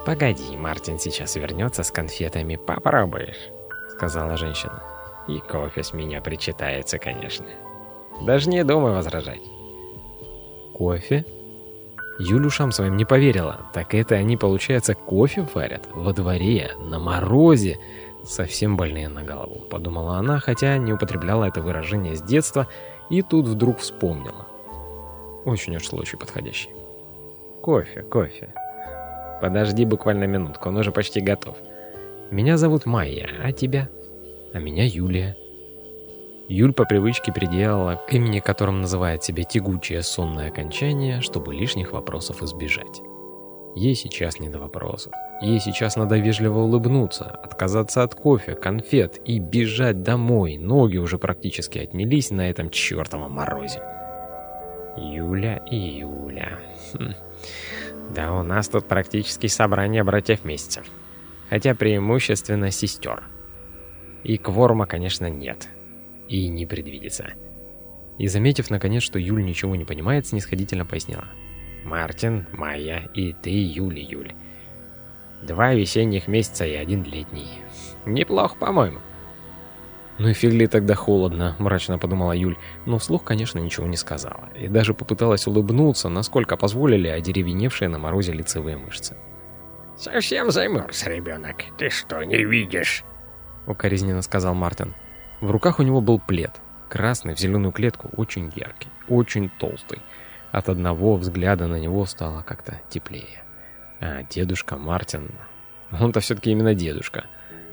«Погоди, 0.07 0.57
Мартин 0.57 0.99
сейчас 0.99 1.37
вернется 1.37 1.83
с 1.83 1.91
конфетами, 1.91 2.57
попробуешь»,— 2.57 3.51
сказала 3.93 4.39
женщина. 4.39 4.98
«И 5.29 5.41
кофе 5.41 5.83
с 5.83 5.93
меня 5.93 6.21
причитается, 6.21 6.99
конечно. 6.99 7.47
Даже 8.23 8.49
не 8.49 8.65
думай 8.65 8.93
возражать». 8.93 9.43
«Кофе?» 10.73 11.25
Юлюшам 12.19 12.73
своим 12.73 12.97
не 12.97 13.05
поверила. 13.05 13.61
Так 13.73 13.95
это 13.95 14.17
они, 14.17 14.37
получается, 14.37 14.95
кофе 14.95 15.47
варят? 15.55 15.89
Во 15.95 16.13
дворе, 16.13 16.73
на 16.79 16.99
морозе? 16.99 17.79
Совсем 18.25 18.77
больные 18.77 19.09
на 19.09 19.23
голову, 19.23 19.61
подумала 19.71 20.17
она, 20.17 20.41
хотя 20.41 20.77
не 20.79 20.93
употребляла 20.93 21.45
это 21.45 21.61
выражение 21.61 22.17
с 22.17 22.23
детства, 22.23 22.67
и 23.09 23.23
тут 23.23 23.47
вдруг 23.47 23.79
вспомнила. 23.79 24.47
Очень 25.45 25.77
уж 25.77 25.87
случай 25.87 26.17
подходящий. 26.17 26.71
Кофе, 27.63 28.03
кофе. 28.03 28.53
Подожди 29.41 29.85
буквально 29.85 30.25
минутку, 30.25 30.69
он 30.69 30.77
уже 30.77 30.91
почти 30.91 31.21
готов. 31.21 31.57
Меня 32.33 32.57
зовут 32.57 32.85
Майя, 32.85 33.31
а 33.43 33.53
тебя? 33.53 33.89
А 34.53 34.59
меня 34.59 34.85
Юлия. 34.87 35.37
Юль 36.49 36.73
по 36.73 36.87
привычке 36.87 37.31
приделала 37.31 37.97
к 38.09 38.15
имени, 38.15 38.41
которым 38.41 38.81
называет 38.81 39.23
себя 39.23 39.45
тягучее 39.45 40.03
сонное 40.03 40.49
окончание, 40.49 41.21
чтобы 41.21 41.55
лишних 41.55 41.93
вопросов 41.93 42.43
избежать. 42.43 43.03
Ей 43.75 43.95
сейчас 43.95 44.41
не 44.41 44.49
до 44.49 44.59
вопросов. 44.59 45.13
Ей 45.43 45.61
сейчас 45.61 45.97
надо 45.97 46.17
вежливо 46.17 46.61
улыбнуться, 46.61 47.27
отказаться 47.27 48.03
от 48.03 48.15
кофе, 48.15 48.55
конфет 48.55 49.21
и 49.25 49.39
бежать 49.39 50.03
домой. 50.03 50.57
Ноги 50.57 50.97
уже 50.97 51.19
практически 51.19 51.79
отнялись 51.79 52.31
на 52.31 52.49
этом 52.49 52.71
чертовом 52.71 53.33
морозе. 53.33 53.83
Юля 54.97 55.59
и 55.71 55.77
Юля. 55.77 56.59
Хм. 56.95 57.13
Да 58.15 58.33
у 58.33 58.43
нас 58.43 58.69
тут 58.69 58.87
практически 58.87 59.47
собрание 59.47 60.03
братьев 60.03 60.45
месяцев. 60.45 60.87
Хотя 61.51 61.75
преимущественно 61.75 62.71
сестер. 62.71 63.23
И 64.25 64.37
кворума, 64.37 64.87
конечно, 64.87 65.29
нет 65.29 65.69
и 66.29 66.49
не 66.49 66.67
предвидится. 66.67 67.33
И 68.19 68.27
заметив 68.29 68.71
наконец, 68.71 69.03
что 69.03 69.19
Юль 69.19 69.45
ничего 69.45 69.77
не 69.77 69.85
понимает, 69.85 70.27
снисходительно 70.27 70.85
пояснила. 70.85 71.25
«Мартин, 71.85 72.47
Майя 72.53 73.09
и 73.15 73.33
ты, 73.33 73.51
Юль, 73.51 73.99
Юль. 73.99 74.33
Два 75.43 75.73
весенних 75.73 76.29
месяца 76.29 76.67
и 76.67 76.75
один 76.75 77.05
летний. 77.05 77.49
Неплохо, 78.05 78.57
по-моему». 78.59 78.99
«Ну 80.19 80.29
и 80.29 80.33
фиг 80.33 80.53
ли 80.53 80.67
тогда 80.67 80.97
холодно»,— 80.97 81.55
мрачно 81.61 81.97
подумала 81.97 82.33
Юль, 82.33 82.57
но 82.87 82.99
вслух, 82.99 83.23
конечно, 83.23 83.61
ничего 83.61 83.87
не 83.87 83.97
сказала. 83.97 84.49
И 84.59 84.67
даже 84.67 84.93
попыталась 84.93 85.47
улыбнуться, 85.47 86.09
насколько 86.09 86.57
позволили 86.57 87.07
одеревеневшие 87.07 87.89
на 87.89 87.99
морозе 87.99 88.33
лицевые 88.33 88.77
мышцы. 88.77 89.17
«Совсем 89.97 90.51
замерз, 90.51 91.07
ребенок. 91.07 91.57
Ты 91.79 91.89
что, 91.89 92.25
не 92.25 92.45
видишь?»— 92.45 93.05
укоризненно 93.69 94.23
сказал 94.23 94.55
Мартин. 94.55 94.95
В 95.41 95.51
руках 95.51 95.79
у 95.79 95.83
него 95.83 96.01
был 96.01 96.19
плед. 96.19 96.61
Красный, 96.89 97.35
в 97.35 97.39
зеленую 97.39 97.73
клетку, 97.73 98.09
очень 98.17 98.51
яркий, 98.57 98.89
очень 99.09 99.51
толстый. 99.51 100.01
От 100.51 100.69
одного 100.69 101.17
взгляда 101.17 101.67
на 101.67 101.79
него 101.79 102.07
стало 102.07 102.43
как-то 102.43 102.81
теплее. 102.89 103.45
А 104.01 104.23
дедушка 104.25 104.77
Мартин... 104.77 105.31
Он-то 105.91 106.21
все-таки 106.21 106.51
именно 106.51 106.75
дедушка. 106.75 107.25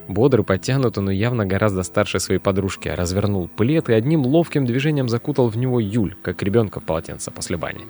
Бодрый, 0.07 0.45
подтянутый, 0.45 1.03
но 1.03 1.11
явно 1.11 1.45
гораздо 1.45 1.83
старше 1.83 2.19
своей 2.19 2.39
подружки, 2.39 2.87
развернул 2.87 3.49
плед 3.49 3.89
и 3.89 3.93
одним 3.93 4.25
ловким 4.25 4.65
движением 4.65 5.09
закутал 5.09 5.49
в 5.49 5.57
него 5.57 5.79
Юль, 5.79 6.15
как 6.21 6.41
ребенка 6.43 6.79
в 6.79 6.85
полотенце 6.85 7.31
после 7.31 7.57
бани. 7.57 7.85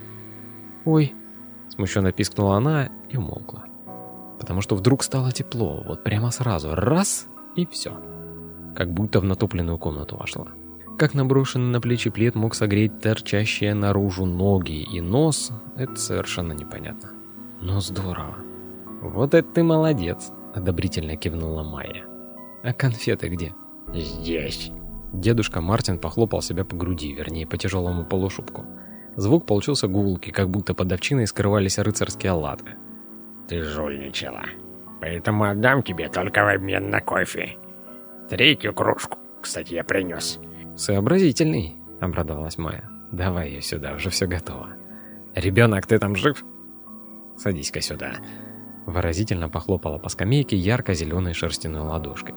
«Ой!»— 0.85 1.13
смущенно 1.69 2.11
пискнула 2.11 2.57
она 2.57 2.89
и 3.09 3.17
умолкла. 3.17 3.65
Потому 4.39 4.61
что 4.61 4.75
вдруг 4.75 5.03
стало 5.03 5.31
тепло, 5.31 5.83
вот 5.85 6.03
прямо 6.03 6.31
сразу, 6.31 6.73
раз— 6.73 7.27
и 7.55 7.65
все 7.65 7.97
как 8.75 8.91
будто 8.91 9.19
в 9.19 9.23
натопленную 9.23 9.79
комнату 9.79 10.17
вошла. 10.17 10.47
Как 10.99 11.13
наброшенный 11.13 11.71
на 11.71 11.81
плечи 11.81 12.09
плед 12.09 12.35
мог 12.35 12.53
согреть 12.55 12.99
торчащие 12.99 13.73
наружу 13.73 14.25
ноги 14.25 14.83
и 14.83 15.01
нос, 15.01 15.51
это 15.75 15.95
совершенно 15.95 16.53
непонятно. 16.53 17.11
Но 17.61 17.79
здорово. 17.79 18.35
«Вот 19.01 19.33
это 19.33 19.47
ты 19.49 19.63
молодец!»— 19.63 20.31
одобрительно 20.53 21.15
кивнула 21.15 21.63
Майя. 21.63 22.05
«А 22.63 22.73
конфеты 22.73 23.29
где?» 23.29 23.53
«Здесь». 23.93 24.71
Дедушка 25.13 25.61
Мартин 25.61 25.99
похлопал 25.99 26.41
себя 26.41 26.65
по 26.65 26.75
груди, 26.75 27.13
вернее, 27.13 27.47
по 27.47 27.57
тяжелому 27.57 28.05
полушубку. 28.05 28.65
Звук 29.15 29.45
получился 29.45 29.87
гулкий, 29.87 30.33
как 30.33 30.49
будто 30.49 30.73
под 30.73 30.91
овчиной 30.91 31.27
скрывались 31.27 31.77
рыцарские 31.77 32.33
латы. 32.33 32.75
«Ты 33.47 33.61
жульничала, 33.61 34.43
поэтому 35.05 35.43
отдам 35.43 35.83
тебе 35.83 36.09
только 36.09 36.43
в 36.43 36.55
обмен 36.55 36.89
на 36.89 36.99
кофе. 36.99 37.57
Третью 38.27 38.73
кружку, 38.73 39.19
кстати, 39.39 39.75
я 39.75 39.83
принес. 39.83 40.39
Сообразительный, 40.75 41.75
обрадовалась 42.01 42.57
Майя. 42.57 42.89
Давай 43.11 43.49
ее 43.49 43.61
сюда, 43.61 43.93
уже 43.93 44.09
все 44.09 44.25
готово. 44.25 44.69
Ребенок, 45.35 45.85
ты 45.85 45.99
там 45.99 46.15
жив? 46.15 46.43
Садись-ка 47.37 47.81
сюда. 47.81 48.13
Выразительно 48.87 49.47
похлопала 49.47 49.99
по 49.99 50.09
скамейке 50.09 50.55
ярко-зеленой 50.55 51.33
шерстяной 51.33 51.81
ладошкой. 51.81 52.33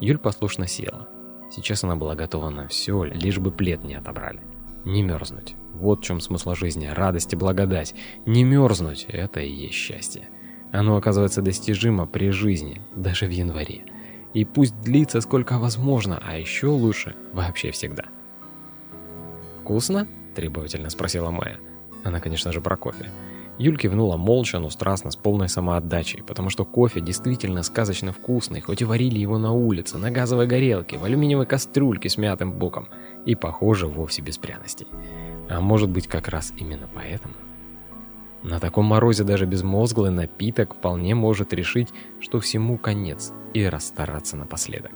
Юль 0.00 0.18
послушно 0.18 0.66
села. 0.66 1.08
Сейчас 1.52 1.84
она 1.84 1.94
была 1.94 2.16
готова 2.16 2.50
на 2.50 2.66
все, 2.66 3.04
лишь 3.04 3.38
бы 3.38 3.52
плед 3.52 3.84
не 3.84 3.94
отобрали. 3.94 4.40
Не 4.84 5.02
мерзнуть. 5.02 5.54
Вот 5.74 6.00
в 6.00 6.02
чем 6.02 6.20
смысл 6.20 6.54
жизни, 6.54 6.88
радость 6.88 7.34
и 7.34 7.36
благодать. 7.36 7.94
Не 8.26 8.42
мерзнуть– 8.42 9.04
это 9.08 9.40
и 9.40 9.52
есть 9.52 9.74
счастье. 9.74 10.28
Оно 10.72 10.96
оказывается 10.96 11.42
достижимо 11.42 12.06
при 12.06 12.30
жизни, 12.30 12.80
даже 12.94 13.26
в 13.26 13.30
январе. 13.30 13.84
И 14.34 14.44
пусть 14.44 14.80
длится 14.80 15.20
сколько 15.20 15.58
возможно, 15.58 16.22
а 16.24 16.38
еще 16.38 16.68
лучше– 16.68 17.16
вообще 17.32 17.70
всегда. 17.72 18.04
«Вкусно?»– 19.60 20.06
требовательно 20.34 20.90
спросила 20.90 21.30
Майя. 21.30 21.58
Она, 22.04 22.20
конечно 22.20 22.52
же, 22.52 22.60
про 22.60 22.76
кофе. 22.76 23.10
Юль 23.58 23.76
кивнула 23.76 24.16
молча, 24.16 24.58
но 24.58 24.70
страстно, 24.70 25.10
с 25.10 25.16
полной 25.16 25.48
самоотдачей, 25.48 26.22
потому 26.22 26.48
что 26.48 26.64
кофе 26.64 27.02
действительно 27.02 27.62
сказочно 27.62 28.10
вкусный, 28.10 28.62
хоть 28.62 28.80
и 28.80 28.86
варили 28.86 29.18
его 29.18 29.36
на 29.36 29.52
улице, 29.52 29.98
на 29.98 30.10
газовой 30.10 30.46
горелке, 30.46 30.96
в 30.96 31.04
алюминиевой 31.04 31.44
кастрюльке 31.44 32.08
с 32.08 32.16
мятым 32.16 32.52
боком, 32.52 32.88
и, 33.26 33.34
похоже, 33.34 33.86
вовсе 33.86 34.22
без 34.22 34.38
пряностей. 34.38 34.86
А 35.50 35.60
может 35.60 35.90
быть, 35.90 36.06
как 36.06 36.28
раз 36.28 36.54
именно 36.56 36.88
поэтому? 36.94 37.34
На 38.42 38.58
таком 38.58 38.86
морозе 38.86 39.24
даже 39.24 39.44
безмозглый 39.44 40.10
напиток 40.10 40.74
вполне 40.74 41.14
может 41.14 41.52
решить, 41.52 41.88
что 42.20 42.40
всему 42.40 42.78
конец, 42.78 43.32
и 43.52 43.64
расстараться 43.64 44.36
напоследок. 44.36 44.92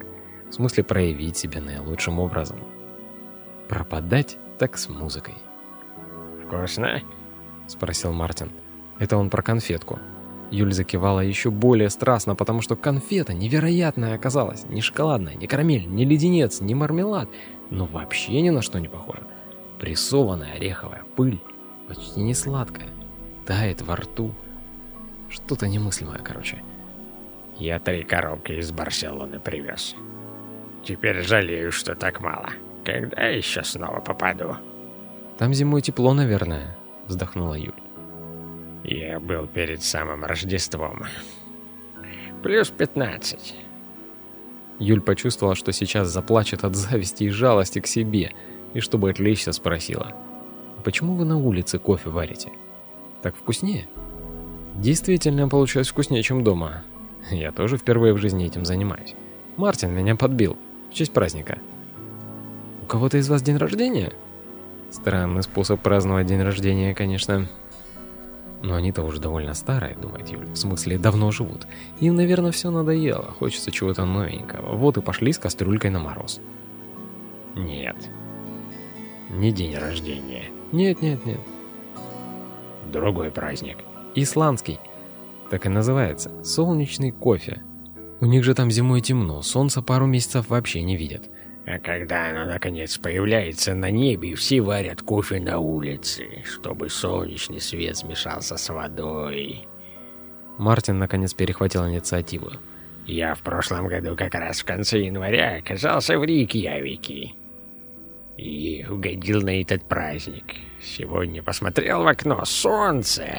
В 0.48 0.52
смысле 0.54 0.84
проявить 0.84 1.36
себя 1.36 1.60
наилучшим 1.60 2.18
образом. 2.18 2.58
Пропадать 3.68 4.38
так 4.58 4.78
с 4.78 4.88
музыкой. 4.88 5.34
«Вкусно?»— 6.44 7.02
спросил 7.66 8.12
Мартин. 8.12 8.50
Это 8.98 9.16
он 9.16 9.30
про 9.30 9.42
конфетку. 9.42 9.98
Юль 10.50 10.72
закивала 10.72 11.20
еще 11.20 11.50
более 11.50 11.90
страстно, 11.90 12.36
потому 12.36 12.60
что 12.60 12.76
конфета 12.76 13.34
невероятная 13.34 14.14
оказалась. 14.14 14.64
Не 14.68 14.80
шоколадная, 14.80 15.34
не 15.34 15.46
карамель, 15.46 15.86
не 15.86 16.04
леденец, 16.04 16.60
не 16.60 16.74
мармелад. 16.74 17.28
Но 17.70 17.86
вообще 17.86 18.40
ни 18.40 18.50
на 18.50 18.62
что 18.62 18.78
не 18.78 18.88
похоже. 18.88 19.22
Прессованная 19.80 20.54
ореховая 20.54 21.02
пыль, 21.16 21.40
почти 21.88 22.20
не 22.20 22.34
сладкая, 22.34 22.88
тает 23.46 23.82
во 23.82 23.96
рту. 23.96 24.34
Что-то 25.28 25.68
немыслимое, 25.68 26.18
короче. 26.18 26.62
Я 27.56 27.78
три 27.78 28.04
коробки 28.04 28.52
из 28.52 28.72
Барселоны 28.72 29.40
привез. 29.40 29.94
Теперь 30.84 31.22
жалею, 31.22 31.72
что 31.72 31.94
так 31.94 32.20
мало. 32.20 32.50
Когда 32.84 33.22
еще 33.22 33.62
снова 33.62 34.00
попаду? 34.00 34.56
Там 35.38 35.54
зимой 35.54 35.80
тепло, 35.80 36.12
наверное 36.14 36.76
вздохнула 37.06 37.54
Юль. 37.54 37.72
Я 38.84 39.20
был 39.20 39.46
перед 39.46 39.82
самым 39.82 40.24
Рождеством. 40.24 41.04
Плюс 42.42 42.70
пятнадцать. 42.70 43.54
Юль 44.78 45.00
почувствовала, 45.00 45.54
что 45.54 45.72
сейчас 45.72 46.08
заплачет 46.08 46.64
от 46.64 46.74
зависти 46.74 47.24
и 47.24 47.30
жалости 47.30 47.80
к 47.80 47.86
себе, 47.86 48.32
и 48.74 48.80
чтобы 48.80 49.10
отвлечься, 49.10 49.52
спросила. 49.52 50.12
«Почему 50.84 51.14
вы 51.14 51.24
на 51.24 51.38
улице 51.38 51.78
кофе 51.78 52.10
варите? 52.10 52.50
Так 53.24 53.34
вкуснее?» 53.36 53.88
«Действительно 54.74 55.48
получилось 55.48 55.88
вкуснее, 55.88 56.22
чем 56.22 56.44
дома. 56.44 56.82
Я 57.30 57.52
тоже 57.52 57.78
впервые 57.78 58.12
в 58.12 58.18
жизни 58.18 58.44
этим 58.44 58.66
занимаюсь. 58.66 59.14
Мартин 59.56 59.92
меня 59.92 60.14
подбил 60.14 60.58
в 60.90 60.94
честь 60.94 61.10
праздника». 61.10 61.58
«У 62.82 62.84
кого-то 62.84 63.16
из 63.16 63.26
вас 63.30 63.40
день 63.40 63.56
рождения?» 63.56 64.12
Странный 64.90 65.42
способ 65.42 65.80
праздновать 65.80 66.26
день 66.26 66.42
рождения, 66.42 66.94
конечно. 66.94 67.48
Но 68.62 68.74
они-то 68.74 69.02
уже 69.02 69.20
довольно 69.20 69.54
старые, 69.54 69.96
думает 69.96 70.28
Юль. 70.28 70.46
В 70.46 70.56
смысле, 70.56 70.98
давно 70.98 71.30
живут. 71.30 71.66
Им, 72.00 72.16
наверное, 72.16 72.52
все 72.52 72.70
надоело. 72.70 73.34
Хочется 73.38 73.70
чего-то 73.70 74.04
новенького. 74.04 74.76
Вот 74.76 74.98
и 74.98 75.00
пошли 75.00 75.32
с 75.32 75.38
кастрюлькой 75.38 75.90
на 75.90 75.98
мороз. 75.98 76.40
Нет. 77.56 77.96
Не 79.30 79.50
день 79.50 79.76
рождения. 79.78 80.44
Нет, 80.72 81.00
нет, 81.00 81.24
нет. 81.24 81.40
Другой 82.94 83.32
праздник. 83.32 83.78
Исландский. 84.14 84.78
Так 85.50 85.66
и 85.66 85.68
называется. 85.68 86.30
Солнечный 86.44 87.10
кофе. 87.10 87.60
У 88.20 88.26
них 88.26 88.44
же 88.44 88.54
там 88.54 88.70
зимой 88.70 89.00
темно, 89.00 89.42
солнца 89.42 89.82
пару 89.82 90.06
месяцев 90.06 90.48
вообще 90.48 90.80
не 90.82 90.96
видят. 90.96 91.28
А 91.66 91.80
когда 91.80 92.28
оно 92.28 92.44
наконец 92.44 92.96
появляется 92.96 93.74
на 93.74 93.90
небе, 93.90 94.36
все 94.36 94.60
варят 94.60 95.02
кофе 95.02 95.40
на 95.40 95.58
улице, 95.58 96.44
чтобы 96.44 96.88
солнечный 96.88 97.60
свет 97.60 97.96
смешался 97.96 98.56
с 98.56 98.68
водой. 98.68 99.66
Мартин 100.56 101.00
наконец 101.00 101.34
перехватил 101.34 101.88
инициативу. 101.88 102.52
Я 103.06 103.34
в 103.34 103.40
прошлом 103.40 103.88
году 103.88 104.14
как 104.14 104.34
раз 104.34 104.60
в 104.60 104.64
конце 104.64 105.00
января 105.00 105.56
оказался 105.56 106.16
в 106.16 106.22
Рейкьявике. 106.22 107.32
И 108.36 108.84
угодил 108.88 109.42
на 109.42 109.60
этот 109.60 109.88
праздник. 109.88 110.44
Сегодня 110.82 111.42
посмотрел 111.42 112.02
в 112.02 112.06
окно 112.06 112.44
солнце, 112.44 113.38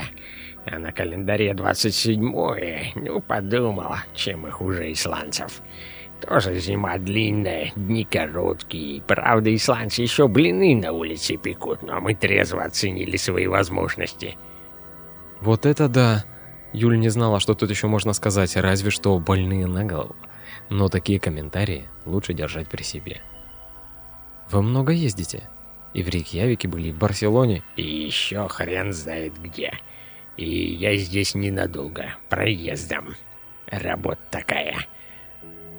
а 0.65 0.79
на 0.79 0.91
календаре 0.91 1.51
27-е. 1.51 2.93
Ну, 2.95 3.21
подумал, 3.21 3.95
чем 4.13 4.47
и 4.47 4.51
хуже 4.51 4.91
исландцев. 4.93 5.61
Тоже 6.21 6.57
зима 6.59 6.97
длинная, 6.97 7.71
дни 7.75 8.05
короткие. 8.05 9.01
Правда, 9.01 9.53
исландцы 9.53 10.01
еще 10.01 10.27
блины 10.29 10.75
на 10.75 10.93
улице 10.93 11.35
пекут, 11.35 11.83
но 11.83 11.99
мы 11.99 12.15
трезво 12.15 12.63
оценили 12.63 13.17
свои 13.17 13.47
возможности. 13.47 14.37
Вот 15.41 15.65
это 15.65 15.89
да! 15.89 16.23
Юль 16.71 16.97
не 16.97 17.09
знала, 17.09 17.39
что 17.39 17.53
тут 17.53 17.69
еще 17.69 17.87
можно 17.87 18.13
сказать, 18.13 18.55
разве 18.55 18.91
что 18.91 19.19
больные 19.19 19.67
на 19.67 19.83
голову. 19.83 20.15
Но 20.69 20.87
такие 20.89 21.19
комментарии 21.19 21.85
лучше 22.05 22.33
держать 22.33 22.67
при 22.69 22.83
себе. 22.83 23.21
Вы 24.51 24.61
много 24.61 24.93
ездите? 24.93 25.49
И 25.93 26.03
в 26.03 26.09
Рейкьявике 26.09 26.67
были, 26.67 26.89
и 26.89 26.91
в 26.91 26.97
Барселоне. 26.97 27.63
И 27.77 27.83
еще 27.83 28.47
хрен 28.47 28.93
знает 28.93 29.33
где. 29.41 29.73
И 30.37 30.73
я 30.73 30.97
здесь 30.97 31.35
ненадолго, 31.35 32.15
проездом. 32.29 33.15
Работа 33.67 34.19
такая. 34.29 34.85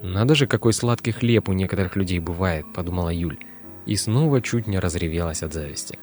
«Надо 0.02 0.34
же, 0.34 0.46
какой 0.46 0.72
сладкий 0.72 1.12
хлеб 1.12 1.48
у 1.48 1.52
некоторых 1.52 1.96
людей 1.96 2.18
бывает»,— 2.18 2.66
подумала 2.74 3.10
Юль. 3.10 3.38
И 3.86 3.96
снова 3.96 4.42
чуть 4.42 4.66
не 4.66 4.78
разревелась 4.78 5.42
от 5.42 5.52
зависти. 5.52 5.98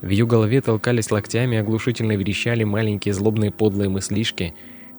В 0.00 0.08
ее 0.08 0.26
голове 0.26 0.60
толкались 0.60 1.10
локтями 1.10 1.58
оглушительно 1.58 2.12
верещали 2.12 2.64
маленькие 2.64 3.14
злобные 3.14 3.50
подлые 3.50 3.88
мыслишки. 3.88 4.54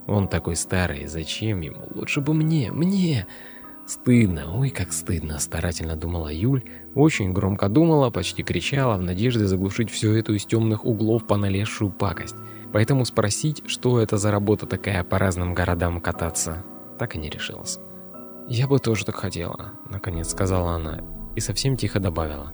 «Он 0.08 0.28
такой 0.28 0.56
старый, 0.56 1.08
зачем 1.08 1.62
ему? 1.62 1.88
Лучше 1.94 2.22
бы 2.22 2.34
мне, 2.34 2.72
мне!» 2.72 3.28
Стыдно, 3.88 4.54
ой, 4.54 4.70
как 4.70 4.92
стыдно, 4.92 5.40
старательно 5.40 5.96
думала 5.96 6.28
Юль, 6.28 6.62
очень 6.94 7.32
громко 7.32 7.70
думала, 7.70 8.10
почти 8.10 8.44
кричала, 8.44 8.98
в 8.98 9.02
надежде 9.02 9.46
заглушить 9.46 9.90
всю 9.90 10.12
эту 10.12 10.34
из 10.34 10.46
темных 10.46 10.84
углов 10.84 11.26
поналезшую 11.26 11.90
пакость. 11.90 12.36
Поэтому 12.74 13.06
спросить, 13.06 13.64
что 13.66 14.02
это 14.02 14.18
за 14.18 14.30
работа 14.30 14.66
такая 14.66 15.06
по 15.06 15.18
разным 15.18 15.54
городам 15.54 16.02
кататься, 16.02 16.66
так 17.00 17.16
и 17.16 17.18
не 17.18 17.30
решилась. 17.30 17.80
«Я 18.50 18.68
бы 18.68 18.80
тоже 18.80 19.06
так 19.06 19.16
хотела»,— 19.16 19.72
наконец 19.90 20.32
сказала 20.32 20.74
она, 20.74 21.02
и 21.38 21.40
совсем 21.40 21.78
тихо 21.78 22.02
добавила. 22.02 22.52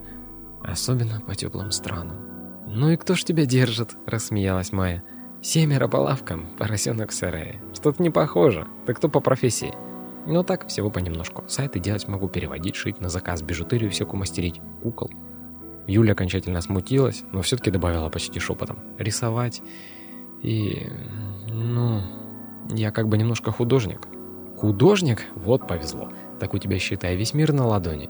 «Особенно 0.62 1.20
по 1.20 1.34
теплым 1.34 1.72
странам». 1.72 2.16
«Ну 2.68 2.90
и 2.90 2.96
кто 2.96 3.16
ж 3.16 3.24
тебя 3.24 3.44
держит?»— 3.44 3.96
рассмеялась 4.06 4.70
Майя. 4.70 5.02
«Семеро 5.42 5.88
по 5.88 5.96
лавкам, 5.96 6.46
поросенок 6.58 7.10
в 7.10 7.14
сарае. 7.14 7.60
Что-то 7.74 8.00
не 8.00 8.10
похоже. 8.10 8.68
Ты 8.86 8.94
кто 8.94 9.08
по 9.08 9.18
профессии?» 9.18 9.74
«Ну 10.26 10.42
так, 10.42 10.68
всего 10.68 10.90
понемножку. 10.90 11.44
Сайты 11.48 11.80
делать 11.80 12.08
могу, 12.08 12.28
переводить, 12.28 12.76
шить, 12.76 13.00
на 13.00 13.08
заказ, 13.08 13.42
бижутерию 13.42 13.90
всякую 13.90 14.18
мастерить, 14.18 14.60
кукол». 14.82 15.10
Юля 15.86 16.12
окончательно 16.12 16.60
смутилась, 16.60 17.24
но 17.32 17.42
все-таки 17.42 17.70
добавила 17.70 18.08
почти 18.08 18.40
шепотом. 18.40 18.78
«Рисовать 18.98 19.62
и... 20.42 20.88
ну... 21.48 22.00
я 22.70 22.90
как 22.90 23.08
бы 23.08 23.18
немножко 23.18 23.52
художник». 23.52 24.08
Художник? 24.56 25.26
Вот 25.34 25.66
повезло. 25.66 26.10
Так 26.38 26.54
у 26.54 26.58
тебя, 26.58 26.78
считай, 26.78 27.16
весь 27.16 27.34
мир 27.34 27.52
на 27.52 27.66
ладони. 27.66 28.08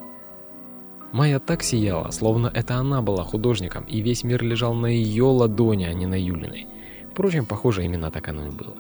Майя 1.13 1.39
так 1.39 1.63
сияла, 1.63 2.11
словно 2.11 2.51
это 2.53 2.77
она 2.77 3.01
была 3.01 3.25
художником, 3.25 3.85
и 3.85 4.01
весь 4.01 4.25
мир 4.25 4.43
лежал 4.43 4.75
на 4.75 4.87
ее 4.87 5.25
ладони, 5.25 5.85
а 5.85 5.95
не 5.95 6.07
на 6.07 6.21
Юлиной. 6.21 6.67
Впрочем, 7.11 7.47
похоже, 7.47 7.85
именно 7.85 8.11
так 8.11 8.29
оно 8.29 8.47
и 8.47 8.51
было. 8.51 8.77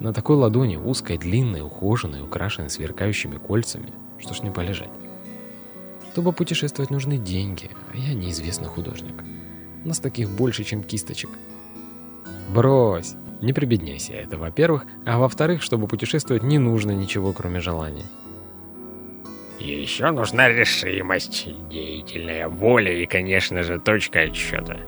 На 0.00 0.12
такой 0.12 0.36
ладони, 0.36 0.76
узкой, 0.76 1.18
длинной, 1.18 1.60
ухоженной, 1.60 2.22
украшенной 2.22 2.70
сверкающими 2.70 3.36
кольцами, 3.36 3.92
что 4.18 4.32
ж 4.32 4.42
не 4.42 4.50
полежать. 4.50 4.90
Чтобы 6.12 6.32
путешествовать, 6.32 6.90
нужны 6.90 7.16
деньги, 7.16 7.70
а 7.92 7.96
я 7.96 8.14
неизвестный 8.14 8.68
художник. 8.68 9.14
Нас 9.84 9.98
таких 9.98 10.30
больше, 10.30 10.64
чем 10.64 10.82
кисточек. 10.82 11.30
Брось, 12.52 13.14
не 13.40 13.52
прибедняйся, 13.52 14.14
это 14.14 14.36
во-первых, 14.36 14.84
а 15.04 15.18
во-вторых, 15.18 15.62
чтобы 15.62 15.86
путешествовать 15.86 16.42
не 16.42 16.58
нужно 16.58 16.92
ничего, 16.92 17.32
кроме 17.32 17.60
желания. 17.60 18.06
Еще 19.58 20.10
нужна 20.12 20.48
решимость, 20.48 21.48
деятельная 21.68 22.48
воля 22.48 22.92
и, 22.92 23.06
конечно 23.06 23.64
же, 23.64 23.80
точка 23.80 24.22
отсчета. 24.22 24.78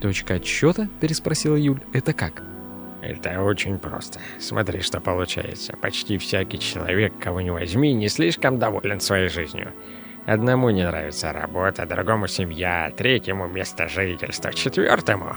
«Точка 0.00 0.34
отсчета?»– 0.34 0.88
переспросила 1.00 1.56
Юль. 1.56 1.80
«Это 1.92 2.12
как?» 2.12 2.49
Это 3.02 3.42
очень 3.42 3.78
просто. 3.78 4.20
Смотри, 4.38 4.80
что 4.80 5.00
получается. 5.00 5.76
Почти 5.76 6.18
всякий 6.18 6.58
человек, 6.58 7.12
кого 7.18 7.40
не 7.40 7.50
возьми, 7.50 7.92
не 7.92 8.08
слишком 8.08 8.58
доволен 8.58 9.00
своей 9.00 9.28
жизнью. 9.28 9.72
Одному 10.26 10.70
не 10.70 10.86
нравится 10.86 11.32
работа, 11.32 11.86
другому 11.86 12.28
семья, 12.28 12.92
третьему 12.96 13.48
место 13.48 13.88
жительства, 13.88 14.52
четвертому, 14.52 15.36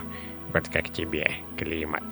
вот 0.52 0.68
как 0.68 0.90
тебе, 0.90 1.30
климат. 1.56 2.04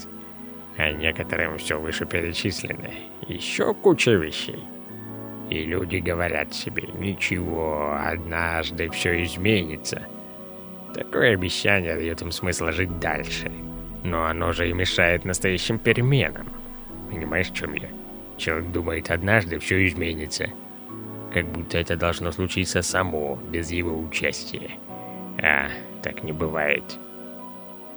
А 0.78 0.90
некоторым 0.90 1.58
все 1.58 1.78
вышеперечислено. 1.78 2.90
Еще 3.28 3.74
куча 3.74 4.12
вещей. 4.12 4.64
И 5.50 5.64
люди 5.64 5.96
говорят 5.96 6.54
себе, 6.54 6.84
ничего, 6.94 7.94
однажды 8.02 8.88
все 8.88 9.22
изменится. 9.22 10.06
Такое 10.94 11.34
обещание 11.34 11.94
дает 11.94 12.22
им 12.22 12.32
смысл 12.32 12.70
жить 12.70 12.98
дальше. 13.00 13.52
Но 14.04 14.26
оно 14.26 14.52
же 14.52 14.68
и 14.68 14.72
мешает 14.72 15.24
настоящим 15.24 15.78
переменам. 15.78 16.48
Понимаешь, 17.10 17.50
в 17.50 17.54
чем 17.54 17.74
я? 17.74 17.88
Человек 18.36 18.70
думает, 18.72 19.10
однажды 19.10 19.58
все 19.58 19.86
изменится. 19.86 20.48
Как 21.32 21.46
будто 21.46 21.78
это 21.78 21.96
должно 21.96 22.32
случиться 22.32 22.82
само, 22.82 23.36
без 23.50 23.70
его 23.70 23.98
участия. 23.98 24.72
А, 25.42 25.68
так 26.02 26.22
не 26.22 26.32
бывает. 26.32 26.98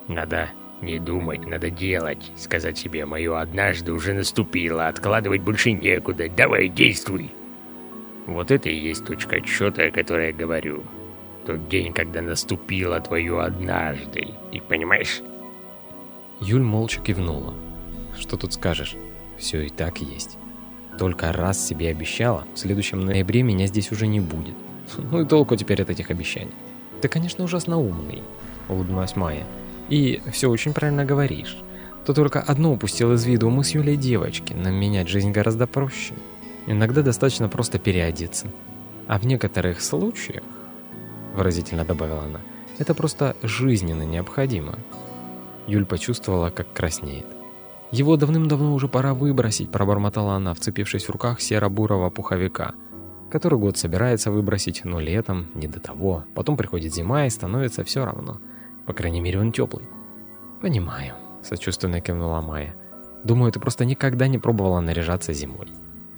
Надо 0.08 0.50
не 0.82 1.00
думать, 1.00 1.46
надо 1.46 1.70
делать. 1.70 2.32
Сказать 2.36 2.78
себе, 2.78 3.06
мое 3.06 3.40
однажды 3.40 3.92
уже 3.92 4.14
наступило, 4.14 4.88
откладывать 4.88 5.42
больше 5.42 5.72
некуда, 5.72 6.30
давай 6.30 6.70
действуй. 6.70 7.32
Вот 8.28 8.52
это 8.52 8.70
и 8.70 8.76
есть 8.76 9.06
точка 9.06 9.38
отсчета, 9.38 9.84
о 9.84 9.92
которой 9.92 10.28
я 10.28 10.34
говорю. 10.34 10.84
Тот 11.46 11.68
день, 11.70 11.94
когда 11.94 12.22
наступило 12.22 13.00
твое 13.00 13.42
однажды. 13.42 14.30
И 14.52 14.60
понимаешь? 14.60 15.22
Юль 16.42 16.62
молча 16.62 17.00
кивнула. 17.00 17.54
Что 18.18 18.38
тут 18.38 18.54
скажешь? 18.54 18.96
Все 19.38 19.62
и 19.62 19.70
так 19.70 20.00
есть. 20.00 20.38
Только 20.98 21.32
раз 21.32 21.66
себе 21.66 21.90
обещала, 21.90 22.46
в 22.54 22.60
следующем 22.60 23.02
ноябре 23.02 23.42
меня 23.42 23.68
здесь 23.68 23.92
уже 23.92 24.08
не 24.08 24.20
будет. 24.20 24.56
Ну 24.98 25.22
и 25.22 25.26
толку 25.26 25.56
теперь 25.56 25.82
от 25.82 25.90
этих 25.90 26.12
обещаний. 26.12 26.54
Ты, 27.02 27.08
конечно, 27.08 27.44
ужасно 27.44 27.78
умный, 27.78 28.22
улыбнулась 28.70 29.16
Майя. 29.16 29.46
И 29.90 30.22
все 30.32 30.50
очень 30.50 30.74
правильно 30.74 31.06
говоришь. 31.06 31.58
То 32.06 32.14
только 32.14 32.42
одно 32.42 32.74
упустил 32.74 33.14
из 33.14 33.26
виду, 33.26 33.50
мы 33.50 33.64
с 33.64 33.72
Юлей 33.72 33.98
девочки, 33.98 34.54
нам 34.54 34.76
менять 34.76 35.08
жизнь 35.08 35.32
гораздо 35.32 35.68
проще. 35.68 36.14
Иногда 36.68 37.02
достаточно 37.02 37.50
просто 37.50 37.80
переодеться. 37.80 38.48
А 39.08 39.20
в 39.20 39.26
некоторых 39.26 39.82
случаях, 39.82 40.44
выразительно 41.34 41.86
добавила 41.86 42.24
она, 42.24 42.42
это 42.78 42.94
просто 42.94 43.36
жизненно 43.42 44.04
необходимо. 44.04 44.78
Юль 45.68 45.86
почувствовала, 45.86 46.50
как 46.50 46.72
краснеет. 46.74 47.26
Его 47.92 48.18
давным-давно 48.18 48.74
уже 48.74 48.88
пора 48.88 49.14
выбросить, 49.14 49.72
пробормотала 49.72 50.34
она, 50.34 50.54
вцепившись 50.54 51.06
в 51.06 51.10
руках 51.10 51.40
серо-бурого 51.40 52.10
пуховика, 52.10 52.74
который 53.32 53.60
год 53.60 53.78
собирается 53.78 54.32
выбросить, 54.32 54.86
но 54.86 55.00
летом 55.00 55.48
не 55.54 55.68
до 55.68 55.80
того. 55.80 56.26
Потом 56.34 56.58
приходит 56.58 56.94
зима 56.94 57.26
и 57.26 57.30
становится 57.30 57.84
все 57.84 58.06
равно. 58.06 58.40
По 58.86 58.94
крайней 58.94 59.22
мере, 59.22 59.40
он 59.40 59.52
теплый. 59.52 59.86
Понимаю, 60.62 61.16
сочувственно 61.44 62.02
кивнула 62.02 62.42
Майя. 62.42 62.76
Думаю, 63.24 63.52
ты 63.52 63.60
просто 63.60 63.86
никогда 63.86 64.28
не 64.28 64.38
пробовала 64.38 64.80
наряжаться 64.82 65.34
зимой. 65.34 65.70